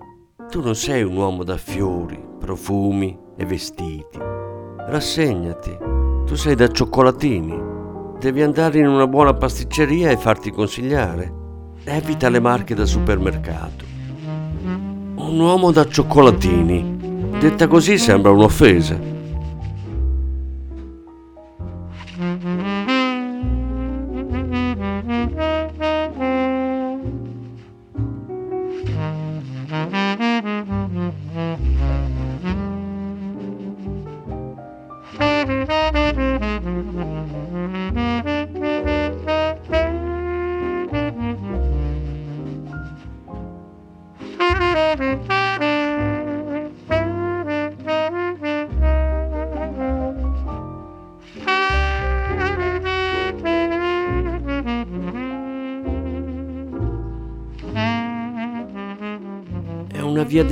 Tu 0.51 0.63
non 0.63 0.75
sei 0.75 1.03
un 1.03 1.15
uomo 1.15 1.45
da 1.45 1.59
fiori, 1.59 2.19
profumi 2.39 3.17
e 3.37 3.45
vestiti. 3.45 4.19
Rassegnati, 4.19 5.77
tu 6.25 6.35
sei 6.35 6.55
da 6.55 6.69
cioccolatini. 6.69 7.73
Devi 8.19 8.41
andare 8.41 8.79
in 8.79 8.87
una 8.87 9.07
buona 9.07 9.35
pasticceria 9.35 10.11
e 10.11 10.17
farti 10.17 10.51
consigliare. 10.51 11.33
Evita 11.85 12.31
le 12.31 12.41
marche 12.41 12.75
da 12.75 12.87
supermercato. 12.87 13.85
Un 15.17 15.39
uomo 15.39 15.71
da 15.71 15.87
cioccolatini. 15.87 17.33
Detta 17.39 17.69
così 17.69 17.99
sembra 17.99 18.33
un'offesa. 18.33 19.14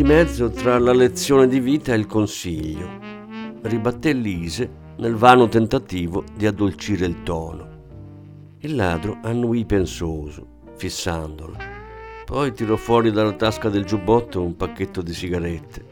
Di 0.02 0.04
mezzo 0.04 0.50
tra 0.50 0.78
la 0.78 0.92
lezione 0.92 1.46
di 1.46 1.60
vita 1.60 1.92
e 1.92 1.96
il 1.96 2.06
consiglio, 2.06 2.88
ribatté 3.62 4.12
Lise 4.12 4.81
nel 5.02 5.16
vano 5.16 5.48
tentativo 5.48 6.22
di 6.32 6.46
addolcire 6.46 7.06
il 7.06 7.24
tono. 7.24 7.70
Il 8.60 8.76
ladro 8.76 9.18
annuì 9.24 9.64
pensoso, 9.64 10.60
fissandola. 10.76 11.58
Poi 12.24 12.52
tirò 12.52 12.76
fuori 12.76 13.10
dalla 13.10 13.32
tasca 13.32 13.68
del 13.68 13.84
giubbotto 13.84 14.44
un 14.44 14.54
pacchetto 14.54 15.02
di 15.02 15.12
sigarette. 15.12 15.84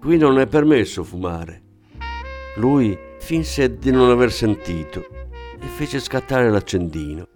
Qui 0.00 0.18
non 0.18 0.38
è 0.38 0.46
permesso 0.46 1.02
fumare. 1.02 1.62
Lui 2.58 2.96
finse 3.18 3.76
di 3.76 3.90
non 3.90 4.08
aver 4.08 4.30
sentito 4.30 5.04
e 5.58 5.66
fece 5.66 5.98
scattare 5.98 6.48
l'accendino. 6.48 7.26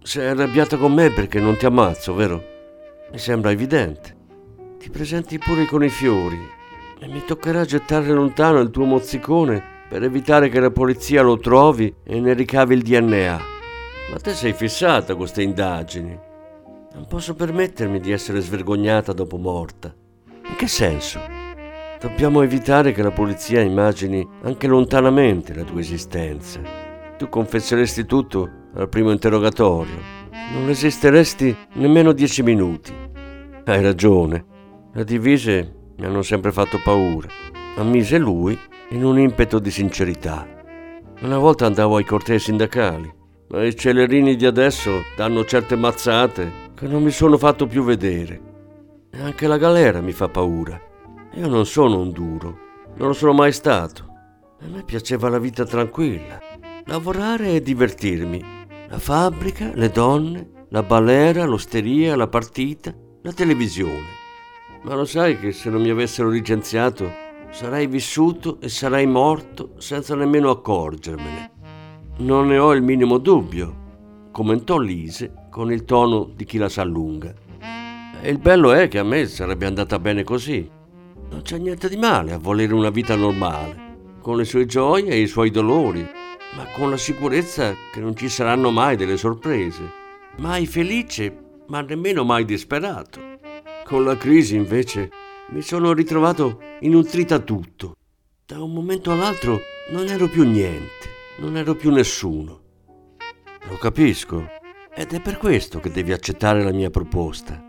Sei 0.00 0.28
arrabbiata 0.28 0.76
con 0.76 0.94
me 0.94 1.10
perché 1.10 1.40
non 1.40 1.56
ti 1.56 1.66
ammazzo, 1.66 2.14
vero? 2.14 2.40
Mi 3.10 3.18
sembra 3.18 3.50
evidente. 3.50 4.16
Ti 4.78 4.90
presenti 4.90 5.38
pure 5.38 5.66
con 5.66 5.82
i 5.82 5.90
fiori 5.90 6.38
e 7.00 7.08
mi 7.08 7.24
toccherà 7.24 7.64
gettare 7.64 8.12
lontano 8.12 8.60
il 8.60 8.70
tuo 8.70 8.84
mozzicone 8.84 9.78
per 9.90 10.04
evitare 10.04 10.48
che 10.50 10.60
la 10.60 10.70
polizia 10.70 11.20
lo 11.20 11.36
trovi 11.36 11.92
e 12.04 12.20
ne 12.20 12.32
ricavi 12.32 12.74
il 12.74 12.82
DNA. 12.82 13.40
Ma 14.12 14.18
te 14.20 14.34
sei 14.34 14.52
fissata 14.52 15.08
con 15.08 15.16
queste 15.16 15.42
indagini. 15.42 16.16
Non 16.92 17.06
posso 17.08 17.34
permettermi 17.34 17.98
di 17.98 18.12
essere 18.12 18.38
svergognata 18.38 19.12
dopo 19.12 19.36
morta. 19.36 19.92
In 20.48 20.54
che 20.54 20.68
senso? 20.68 21.18
Dobbiamo 21.98 22.42
evitare 22.42 22.92
che 22.92 23.02
la 23.02 23.10
polizia 23.10 23.62
immagini 23.62 24.24
anche 24.44 24.68
lontanamente 24.68 25.54
la 25.54 25.64
tua 25.64 25.80
esistenza. 25.80 26.60
Tu 27.18 27.28
confesseresti 27.28 28.06
tutto 28.06 28.48
al 28.74 28.88
primo 28.88 29.10
interrogatorio. 29.10 29.98
Non 30.52 30.66
resisteresti 30.66 31.56
nemmeno 31.74 32.12
dieci 32.12 32.44
minuti. 32.44 32.94
Hai 33.64 33.82
ragione. 33.82 34.44
Le 34.92 35.02
divise 35.02 35.74
mi 35.96 36.06
hanno 36.06 36.22
sempre 36.22 36.52
fatto 36.52 36.80
paura, 36.80 37.26
ammise 37.76 38.18
lui 38.18 38.56
in 38.90 39.04
un 39.04 39.18
impeto 39.18 39.58
di 39.60 39.70
sincerità. 39.70 40.46
Una 41.20 41.38
volta 41.38 41.66
andavo 41.66 41.96
ai 41.96 42.04
cortei 42.04 42.40
sindacali, 42.40 43.12
ma 43.48 43.64
i 43.64 43.76
celerini 43.76 44.34
di 44.34 44.46
adesso 44.46 45.02
danno 45.16 45.44
certe 45.44 45.76
mazzate 45.76 46.68
che 46.74 46.88
non 46.88 47.02
mi 47.02 47.10
sono 47.10 47.38
fatto 47.38 47.66
più 47.66 47.84
vedere. 47.84 48.40
E 49.12 49.20
anche 49.20 49.46
la 49.46 49.58
galera 49.58 50.00
mi 50.00 50.12
fa 50.12 50.28
paura. 50.28 50.80
Io 51.34 51.46
non 51.46 51.66
sono 51.66 52.00
un 52.00 52.10
duro, 52.10 52.58
non 52.96 53.08
lo 53.08 53.12
sono 53.12 53.32
mai 53.32 53.52
stato. 53.52 54.08
A 54.60 54.66
me 54.66 54.82
piaceva 54.82 55.28
la 55.28 55.38
vita 55.38 55.64
tranquilla, 55.64 56.40
lavorare 56.86 57.54
e 57.54 57.62
divertirmi. 57.62 58.58
La 58.88 58.98
fabbrica, 58.98 59.70
le 59.74 59.90
donne, 59.90 60.66
la 60.70 60.82
balera, 60.82 61.44
l'osteria, 61.44 62.16
la 62.16 62.26
partita, 62.26 62.92
la 63.22 63.32
televisione. 63.32 64.18
Ma 64.82 64.94
lo 64.94 65.04
sai 65.04 65.38
che 65.38 65.52
se 65.52 65.70
non 65.70 65.80
mi 65.80 65.90
avessero 65.90 66.28
licenziato 66.28 67.28
sarei 67.50 67.86
vissuto 67.86 68.58
e 68.60 68.68
sarei 68.68 69.06
morto 69.06 69.72
senza 69.78 70.14
nemmeno 70.14 70.50
accorgermene. 70.50 71.50
Non 72.18 72.48
ne 72.48 72.58
ho 72.58 72.72
il 72.72 72.82
minimo 72.82 73.18
dubbio, 73.18 74.28
commentò 74.30 74.78
Lise 74.78 75.46
con 75.50 75.72
il 75.72 75.84
tono 75.84 76.30
di 76.34 76.44
chi 76.44 76.58
la 76.58 76.68
sa 76.68 76.84
lunga. 76.84 77.32
E 78.22 78.30
il 78.30 78.38
bello 78.38 78.72
è 78.72 78.88
che 78.88 78.98
a 78.98 79.04
me 79.04 79.26
sarebbe 79.26 79.66
andata 79.66 79.98
bene 79.98 80.22
così. 80.24 80.68
Non 81.30 81.42
c'è 81.42 81.58
niente 81.58 81.88
di 81.88 81.96
male 81.96 82.32
a 82.32 82.38
volere 82.38 82.74
una 82.74 82.90
vita 82.90 83.16
normale, 83.16 84.16
con 84.20 84.36
le 84.36 84.44
sue 84.44 84.66
gioie 84.66 85.10
e 85.10 85.20
i 85.20 85.26
suoi 85.26 85.50
dolori, 85.50 86.02
ma 86.56 86.64
con 86.74 86.90
la 86.90 86.96
sicurezza 86.96 87.74
che 87.92 88.00
non 88.00 88.16
ci 88.16 88.28
saranno 88.28 88.70
mai 88.70 88.96
delle 88.96 89.16
sorprese. 89.16 89.98
Mai 90.36 90.66
felice, 90.66 91.62
ma 91.68 91.80
nemmeno 91.80 92.24
mai 92.24 92.44
disperato. 92.44 93.20
Con 93.84 94.04
la 94.04 94.16
crisi, 94.16 94.56
invece, 94.56 95.10
mi 95.52 95.62
sono 95.62 95.92
ritrovato 95.92 96.60
inutrita 96.80 97.38
tutto. 97.40 97.94
Da 98.46 98.62
un 98.62 98.72
momento 98.72 99.10
all'altro 99.10 99.60
non 99.90 100.06
ero 100.06 100.28
più 100.28 100.44
niente, 100.44 101.08
non 101.38 101.56
ero 101.56 101.74
più 101.74 101.90
nessuno. 101.90 102.60
Lo 103.68 103.76
capisco, 103.76 104.46
ed 104.94 105.12
è 105.12 105.20
per 105.20 105.38
questo 105.38 105.80
che 105.80 105.90
devi 105.90 106.12
accettare 106.12 106.62
la 106.62 106.72
mia 106.72 106.90
proposta. 106.90 107.60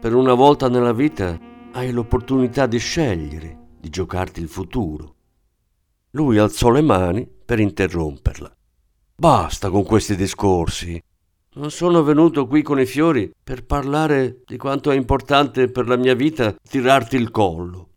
Per 0.00 0.14
una 0.14 0.34
volta 0.34 0.68
nella 0.68 0.92
vita 0.92 1.38
hai 1.72 1.90
l'opportunità 1.90 2.66
di 2.66 2.78
scegliere, 2.78 3.58
di 3.78 3.88
giocarti 3.88 4.40
il 4.40 4.48
futuro. 4.48 5.14
Lui 6.10 6.36
alzò 6.38 6.70
le 6.70 6.82
mani 6.82 7.26
per 7.44 7.60
interromperla. 7.60 8.54
Basta 9.14 9.70
con 9.70 9.84
questi 9.84 10.16
discorsi. 10.16 11.00
Non 11.54 11.70
sono 11.70 12.02
venuto 12.02 12.46
qui 12.46 12.62
con 12.62 12.80
i 12.80 12.86
fiori 12.86 13.30
per 13.42 13.66
parlare 13.66 14.40
di 14.46 14.56
quanto 14.56 14.90
è 14.90 14.96
importante 14.96 15.68
per 15.68 15.86
la 15.86 15.96
mia 15.96 16.14
vita 16.14 16.56
tirarti 16.66 17.16
il 17.16 17.30
collo. 17.30 17.88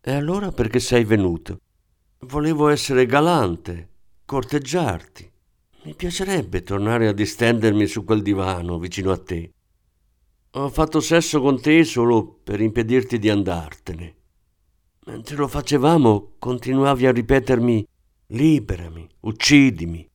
E 0.00 0.12
allora 0.12 0.50
perché 0.50 0.80
sei 0.80 1.04
venuto? 1.04 1.60
Volevo 2.20 2.68
essere 2.68 3.04
galante, 3.04 3.88
corteggiarti. 4.24 5.30
Mi 5.82 5.94
piacerebbe 5.94 6.62
tornare 6.62 7.06
a 7.06 7.12
distendermi 7.12 7.86
su 7.86 8.02
quel 8.02 8.22
divano 8.22 8.78
vicino 8.78 9.10
a 9.10 9.18
te. 9.18 9.52
Ho 10.52 10.68
fatto 10.70 11.00
sesso 11.00 11.42
con 11.42 11.60
te 11.60 11.84
solo 11.84 12.40
per 12.42 12.62
impedirti 12.62 13.18
di 13.18 13.28
andartene. 13.28 14.14
Mentre 15.04 15.36
lo 15.36 15.48
facevamo 15.48 16.32
continuavi 16.38 17.06
a 17.06 17.12
ripetermi 17.12 17.86
liberami, 18.28 19.06
uccidimi, 19.20 20.09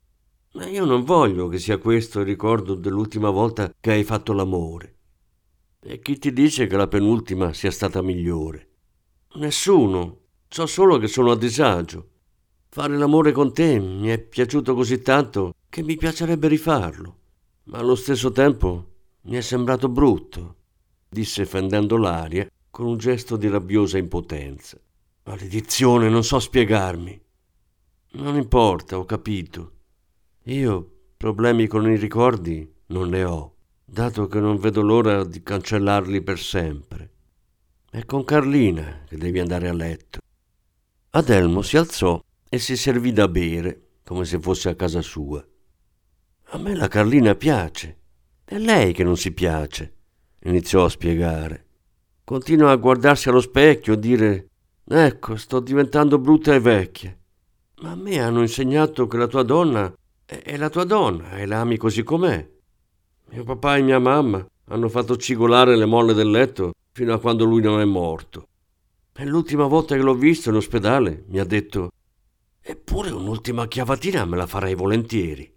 ma 0.55 0.65
io 0.67 0.85
non 0.85 1.03
voglio 1.03 1.49
che 1.49 1.59
sia 1.59 1.77
questo 1.77 2.21
il 2.21 2.25
ricordo 2.25 2.75
dell'ultima 2.75 3.29
volta 3.29 3.73
che 3.77 3.91
hai 3.91 4.03
fatto 4.05 4.31
l'amore. 4.31 4.93
E 5.81 5.99
chi 5.99 6.17
ti 6.17 6.31
dice 6.31 6.65
che 6.65 6.77
la 6.77 6.87
penultima 6.87 7.53
sia 7.53 7.71
stata 7.71 8.01
migliore? 8.01 8.69
Nessuno. 9.35 10.21
So 10.47 10.65
solo 10.65 10.97
che 10.97 11.07
sono 11.07 11.31
a 11.31 11.37
disagio. 11.37 12.09
Fare 12.69 12.97
l'amore 12.97 13.33
con 13.33 13.53
te 13.53 13.79
mi 13.79 14.07
è 14.07 14.17
piaciuto 14.17 14.73
così 14.73 15.01
tanto 15.01 15.55
che 15.69 15.83
mi 15.83 15.97
piacerebbe 15.97 16.47
rifarlo. 16.47 17.17
Ma 17.65 17.79
allo 17.79 17.95
stesso 17.95 18.31
tempo 18.31 18.93
mi 19.23 19.35
è 19.35 19.41
sembrato 19.41 19.89
brutto, 19.89 20.55
disse 21.09 21.45
fendendo 21.45 21.97
l'aria 21.97 22.49
con 22.69 22.85
un 22.85 22.97
gesto 22.97 23.35
di 23.35 23.49
rabbiosa 23.49 23.97
impotenza. 23.97 24.79
Maledizione, 25.23 26.07
non 26.07 26.23
so 26.23 26.39
spiegarmi. 26.39 27.21
Non 28.11 28.35
importa, 28.35 28.97
ho 28.97 29.03
capito. 29.03 29.74
Io 30.47 30.91
problemi 31.17 31.65
con 31.65 31.89
i 31.89 31.97
ricordi 31.97 32.71
non 32.88 33.10
ne 33.10 33.23
ho, 33.23 33.55
dato 33.84 34.27
che 34.27 34.39
non 34.39 34.58
vedo 34.58 34.81
l'ora 34.81 35.23
di 35.23 35.41
cancellarli 35.41 36.21
per 36.21 36.38
sempre. 36.38 37.13
È 37.89 38.05
con 38.05 38.23
Carlina 38.23 39.05
che 39.08 39.17
devi 39.17 39.39
andare 39.39 39.69
a 39.69 39.73
letto. 39.73 40.19
Adelmo 41.10 41.63
si 41.63 41.77
alzò 41.77 42.21
e 42.47 42.60
si 42.60 42.77
servì 42.77 43.12
da 43.12 43.27
bere, 43.27 44.01
come 44.03 44.23
se 44.25 44.39
fosse 44.39 44.69
a 44.69 44.75
casa 44.75 45.01
sua. 45.01 45.43
A 46.49 46.58
me 46.60 46.75
la 46.75 46.89
Carlina 46.89 47.34
piace. 47.34 47.97
È 48.45 48.60
lei 48.60 48.93
che 48.93 49.03
non 49.03 49.17
si 49.17 49.31
piace, 49.31 49.95
iniziò 50.43 50.86
a 50.86 50.89
spiegare. 50.89 51.65
Continua 52.23 52.69
a 52.69 52.75
guardarsi 52.75 53.29
allo 53.29 53.41
specchio 53.41 53.93
e 53.93 53.99
dire 53.99 54.49
Ecco, 54.88 55.38
sto 55.38 55.60
diventando 55.60 56.19
brutta 56.19 56.53
e 56.53 56.60
vecchia. 56.60 57.17
Ma 57.81 57.91
a 57.91 57.95
me 57.95 58.19
hanno 58.19 58.41
insegnato 58.41 59.08
che 59.08 59.17
la 59.17 59.25
tua 59.25 59.41
donna 59.41 59.91
è 60.25 60.57
la 60.57 60.69
tua 60.69 60.85
donna 60.85 61.38
e 61.38 61.45
la 61.45 61.59
ami 61.59 61.77
così 61.77 62.01
com'è. 62.03 62.49
Mio 63.29 63.43
papà 63.43 63.77
e 63.77 63.81
mia 63.81 63.99
mamma 63.99 64.45
hanno 64.69 64.89
fatto 64.89 65.17
cigolare 65.17 65.75
le 65.75 65.85
molle 65.85 66.13
del 66.13 66.31
letto 66.31 66.73
fino 66.91 67.13
a 67.13 67.19
quando 67.19 67.45
lui 67.45 67.61
non 67.61 67.79
è 67.79 67.85
morto. 67.85 68.47
E 69.13 69.25
l'ultima 69.25 69.67
volta 69.67 69.95
che 69.95 70.01
l'ho 70.01 70.15
visto 70.15 70.49
in 70.49 70.55
ospedale 70.55 71.25
mi 71.27 71.39
ha 71.39 71.45
detto 71.45 71.91
Eppure 72.61 73.11
un'ultima 73.11 73.67
chiavatina 73.67 74.25
me 74.25 74.38
la 74.38 74.47
farei 74.47 74.73
volentieri. 74.73 75.53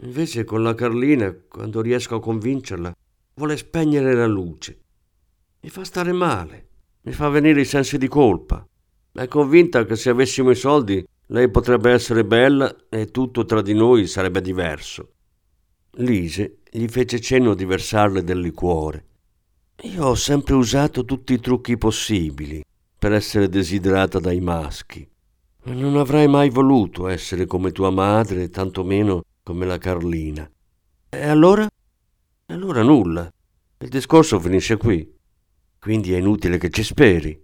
Invece 0.00 0.44
con 0.44 0.62
la 0.62 0.74
Carlina, 0.74 1.34
quando 1.46 1.82
riesco 1.82 2.16
a 2.16 2.20
convincerla, 2.20 2.94
vuole 3.34 3.56
spegnere 3.58 4.14
la 4.14 4.26
luce. 4.26 4.80
Mi 5.60 5.68
fa 5.68 5.84
stare 5.84 6.12
male, 6.12 6.68
mi 7.02 7.12
fa 7.12 7.28
venire 7.28 7.60
i 7.60 7.66
sensi 7.66 7.98
di 7.98 8.08
colpa. 8.08 8.66
È 9.12 9.28
convinta 9.28 9.84
che 9.84 9.96
se 9.96 10.08
avessimo 10.08 10.50
i 10.50 10.54
soldi 10.54 11.06
lei 11.28 11.50
potrebbe 11.50 11.90
essere 11.90 12.24
bella 12.24 12.74
e 12.88 13.10
tutto 13.10 13.44
tra 13.44 13.60
di 13.60 13.74
noi 13.74 14.06
sarebbe 14.06 14.40
diverso. 14.40 15.12
Lise 15.98 16.58
gli 16.70 16.86
fece 16.86 17.20
cenno 17.20 17.54
di 17.54 17.64
versarle 17.64 18.22
del 18.22 18.38
liquore. 18.38 19.04
Io 19.82 20.04
ho 20.04 20.14
sempre 20.14 20.54
usato 20.54 21.04
tutti 21.04 21.32
i 21.32 21.40
trucchi 21.40 21.76
possibili 21.76 22.62
per 22.98 23.12
essere 23.12 23.48
desiderata 23.48 24.18
dai 24.18 24.40
maschi. 24.40 25.08
Non 25.64 25.96
avrei 25.96 26.28
mai 26.28 26.48
voluto 26.48 27.08
essere 27.08 27.46
come 27.46 27.72
tua 27.72 27.90
madre, 27.90 28.50
tantomeno 28.50 29.22
come 29.42 29.66
la 29.66 29.78
Carlina. 29.78 30.48
E 31.08 31.26
allora? 31.26 31.66
Allora 32.46 32.82
nulla. 32.82 33.30
Il 33.78 33.88
discorso 33.88 34.38
finisce 34.38 34.76
qui. 34.76 35.12
Quindi 35.78 36.12
è 36.12 36.18
inutile 36.18 36.58
che 36.58 36.70
ci 36.70 36.84
speri. 36.84 37.42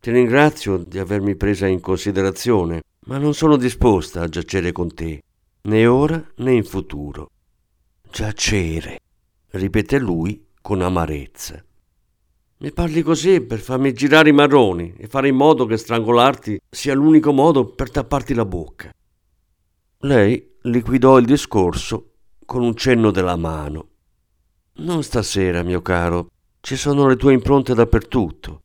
Ti 0.00 0.10
ringrazio 0.10 0.76
di 0.76 0.98
avermi 0.98 1.36
presa 1.36 1.66
in 1.66 1.80
considerazione, 1.80 2.82
ma 3.06 3.18
non 3.18 3.34
sono 3.34 3.56
disposta 3.56 4.22
a 4.22 4.28
giacere 4.28 4.72
con 4.72 4.92
te, 4.92 5.22
né 5.62 5.86
ora 5.86 6.24
né 6.36 6.52
in 6.52 6.64
futuro. 6.64 7.30
Giacere, 8.10 8.98
ripete 9.50 9.98
lui 9.98 10.44
con 10.60 10.82
amarezza. 10.82 11.62
Mi 12.58 12.72
parli 12.72 13.02
così 13.02 13.42
per 13.42 13.58
farmi 13.58 13.92
girare 13.92 14.30
i 14.30 14.32
marroni 14.32 14.94
e 14.96 15.06
fare 15.06 15.28
in 15.28 15.36
modo 15.36 15.66
che 15.66 15.76
strangolarti 15.76 16.58
sia 16.68 16.94
l'unico 16.94 17.32
modo 17.32 17.66
per 17.66 17.90
tapparti 17.90 18.34
la 18.34 18.44
bocca. 18.44 18.90
Lei 19.98 20.54
liquidò 20.62 21.18
il 21.18 21.26
discorso 21.26 22.12
con 22.44 22.62
un 22.62 22.74
cenno 22.74 23.10
della 23.10 23.36
mano. 23.36 23.88
Non 24.78 25.02
stasera, 25.02 25.62
mio 25.62 25.82
caro, 25.82 26.30
ci 26.60 26.76
sono 26.76 27.06
le 27.06 27.16
tue 27.16 27.34
impronte 27.34 27.74
dappertutto. 27.74 28.62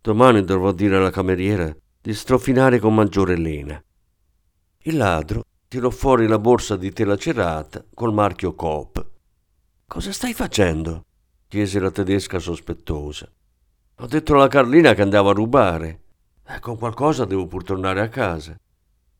Domani 0.00 0.42
dovrò 0.42 0.72
dire 0.72 0.96
alla 0.96 1.10
cameriera 1.10 1.74
di 2.08 2.14
strofinare 2.14 2.78
con 2.78 2.94
maggiore 2.94 3.36
lena. 3.36 3.78
Il 4.84 4.96
ladro 4.96 5.42
tirò 5.68 5.90
fuori 5.90 6.26
la 6.26 6.38
borsa 6.38 6.74
di 6.74 6.90
tela 6.90 7.18
cerata 7.18 7.84
col 7.92 8.14
marchio 8.14 8.54
Coop. 8.54 9.10
Cosa 9.86 10.10
stai 10.10 10.32
facendo? 10.32 11.04
chiese 11.46 11.78
la 11.78 11.90
tedesca 11.90 12.38
sospettosa. 12.38 13.30
Ho 13.96 14.06
detto 14.06 14.32
alla 14.32 14.48
Carlina 14.48 14.94
che 14.94 15.02
andavo 15.02 15.28
a 15.28 15.34
rubare. 15.34 16.00
E 16.46 16.58
con 16.60 16.78
qualcosa 16.78 17.26
devo 17.26 17.46
pur 17.46 17.62
tornare 17.62 18.00
a 18.00 18.08
casa. 18.08 18.56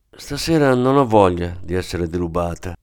Stasera 0.09 0.73
non 0.73 0.95
ho 0.97 1.05
voglia 1.05 1.55
di 1.61 1.75
essere 1.75 2.09
derubata. 2.09 2.75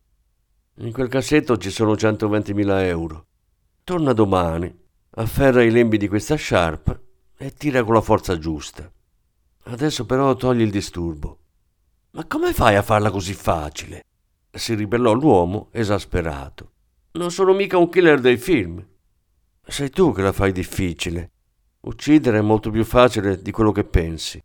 In 0.77 0.93
quel 0.93 1.09
cassetto 1.09 1.57
ci 1.57 1.71
sono 1.71 1.95
120.000 1.95 2.83
euro. 2.83 3.27
Torna 3.83 4.13
domani, 4.13 4.73
afferra 5.17 5.65
i 5.65 5.71
lembi 5.73 5.99
di 5.99 6.07
questa 6.07 6.37
sciarpa 6.37 6.97
e 7.37 7.53
tira 7.55 7.83
con 7.83 7.95
la 7.95 8.01
forza 8.01 8.39
giusta. 8.39 8.89
Adesso 9.69 10.07
però 10.07 10.35
togli 10.35 10.63
il 10.63 10.71
disturbo. 10.71 11.39
Ma 12.13 12.25
come 12.27 12.53
fai 12.53 12.77
a 12.77 12.83
farla 12.83 13.11
così 13.11 13.35
facile? 13.35 14.05
si 14.57 14.75
ribellò 14.75 15.13
l'uomo 15.13 15.69
esasperato. 15.73 16.73
Non 17.13 17.31
sono 17.31 17.53
mica 17.53 17.79
un 17.79 17.89
killer 17.89 18.21
dei 18.21 18.37
film. 18.37 18.85
Sei 19.67 19.91
tu 19.91 20.13
che 20.13 20.23
la 20.23 20.33
fai 20.33 20.53
difficile. 20.53 21.31
Uccidere 21.81 22.39
è 22.39 22.43
molto 22.43 22.71
più 22.71 22.85
facile 22.85 23.41
di 23.41 23.51
quello 23.51 23.73
che 23.73 23.85
pensi. 23.85 24.43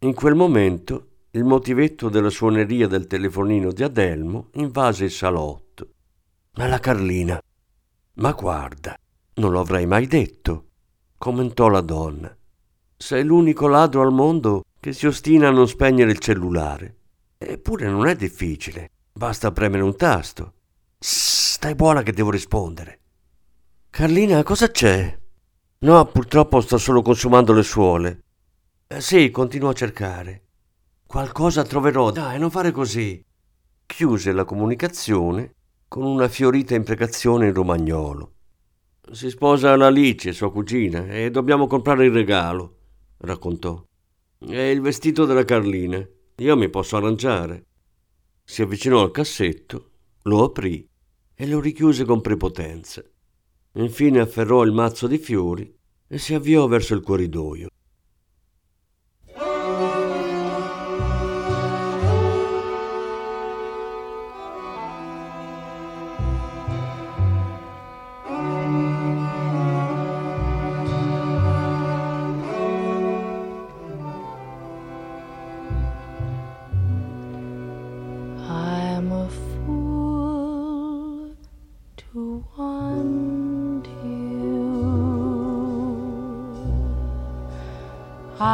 In 0.00 0.14
quel 0.14 0.34
momento 0.34 1.08
il 1.30 1.44
motivetto 1.44 2.08
della 2.08 2.30
suoneria 2.30 2.86
del 2.86 3.06
telefonino 3.06 3.72
di 3.72 3.82
Adelmo 3.82 4.48
invase 4.54 5.04
il 5.04 5.10
salotto. 5.10 5.88
Ma 6.56 6.66
la 6.66 6.78
Carlina. 6.78 7.40
Ma 8.14 8.32
guarda, 8.32 8.96
non 9.34 9.50
lo 9.50 9.60
avrei 9.60 9.86
mai 9.86 10.06
detto, 10.06 10.66
commentò 11.16 11.68
la 11.68 11.80
donna. 11.80 12.36
Sei 13.02 13.24
l'unico 13.24 13.66
ladro 13.66 14.02
al 14.02 14.12
mondo 14.12 14.62
che 14.78 14.92
si 14.92 15.08
ostina 15.08 15.48
a 15.48 15.50
non 15.50 15.66
spegnere 15.66 16.12
il 16.12 16.20
cellulare. 16.20 16.98
Eppure 17.36 17.88
non 17.88 18.06
è 18.06 18.14
difficile, 18.14 18.90
basta 19.12 19.50
premere 19.50 19.82
un 19.82 19.96
tasto. 19.96 20.52
Stai 21.00 21.74
buona 21.74 22.04
che 22.04 22.12
devo 22.12 22.30
rispondere. 22.30 23.00
Carlina, 23.90 24.44
cosa 24.44 24.70
c'è? 24.70 25.18
No, 25.78 26.04
purtroppo 26.06 26.60
sto 26.60 26.78
solo 26.78 27.02
consumando 27.02 27.52
le 27.52 27.64
suole. 27.64 28.22
Eh, 28.86 29.00
sì, 29.00 29.32
continuo 29.32 29.70
a 29.70 29.74
cercare. 29.74 30.42
Qualcosa 31.04 31.64
troverò. 31.64 32.12
Dai, 32.12 32.38
non 32.38 32.52
fare 32.52 32.70
così. 32.70 33.20
Chiuse 33.84 34.30
la 34.30 34.44
comunicazione 34.44 35.54
con 35.88 36.04
una 36.04 36.28
fiorita 36.28 36.76
imprecazione 36.76 37.48
in 37.48 37.52
romagnolo. 37.52 38.34
Si 39.10 39.28
sposa 39.28 39.74
l'Alice, 39.74 40.32
sua 40.32 40.52
cugina, 40.52 41.08
e 41.08 41.32
dobbiamo 41.32 41.66
comprare 41.66 42.04
il 42.06 42.12
regalo, 42.12 42.76
raccontò. 43.22 43.84
È 44.38 44.56
il 44.56 44.80
vestito 44.80 45.24
della 45.24 45.44
Carlina. 45.44 46.06
Io 46.36 46.56
mi 46.56 46.68
posso 46.68 46.96
arrangiare. 46.96 47.66
Si 48.44 48.62
avvicinò 48.62 49.02
al 49.02 49.10
cassetto, 49.10 49.90
lo 50.22 50.44
aprì 50.44 50.88
e 51.34 51.46
lo 51.46 51.60
richiuse 51.60 52.04
con 52.04 52.20
prepotenza. 52.20 53.02
Infine 53.74 54.20
afferrò 54.20 54.62
il 54.64 54.72
mazzo 54.72 55.06
di 55.06 55.18
fiori 55.18 55.72
e 56.06 56.18
si 56.18 56.34
avviò 56.34 56.66
verso 56.66 56.94
il 56.94 57.00
corridoio. 57.00 57.68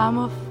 I'm 0.09 0.17
arme 0.17 0.48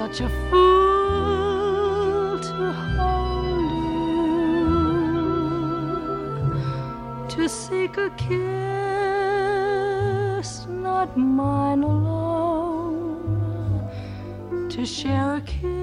such 0.00 0.20
a 0.22 0.28
fool 0.48 2.38
to 2.40 2.72
hold 2.72 3.70
you, 7.28 7.28
to 7.28 7.42
seek 7.46 7.98
a 7.98 8.08
kiss, 8.16 8.40
not 10.68 11.14
mine 11.18 11.82
alone, 11.82 13.20
to 14.70 14.86
share 14.86 15.34
a 15.34 15.40
kiss 15.42 15.79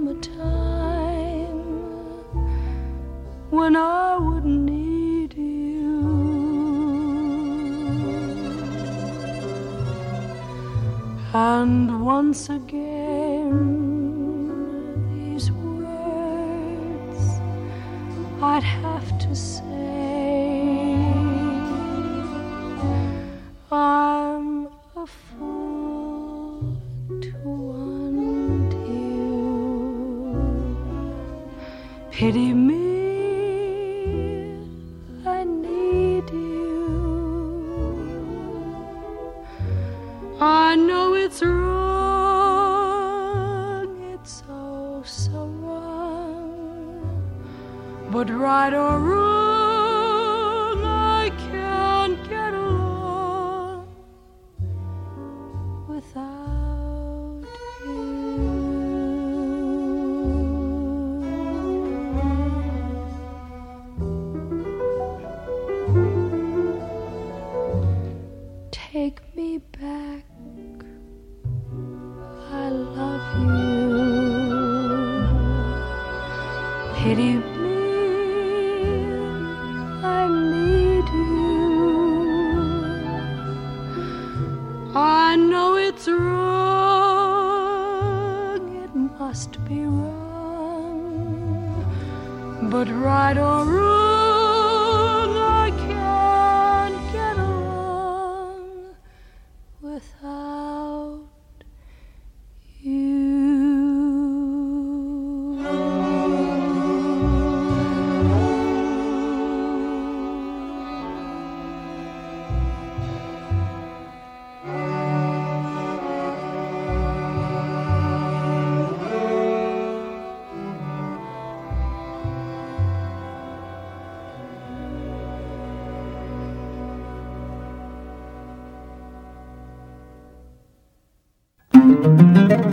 come 0.00 0.08
a 0.08 0.14
time 0.14 1.58
when 3.50 3.76
I 3.76 4.16
would 4.16 4.44
need 4.46 5.34
you. 5.34 6.00
And 11.34 12.04
once 12.04 12.48
again, 12.48 13.58
these 15.12 15.52
words 15.52 17.22
I'd 18.42 18.62
have 18.62 19.18
to 19.18 19.34
say 19.34 19.79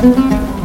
Thank 0.00 0.54
you. 0.54 0.59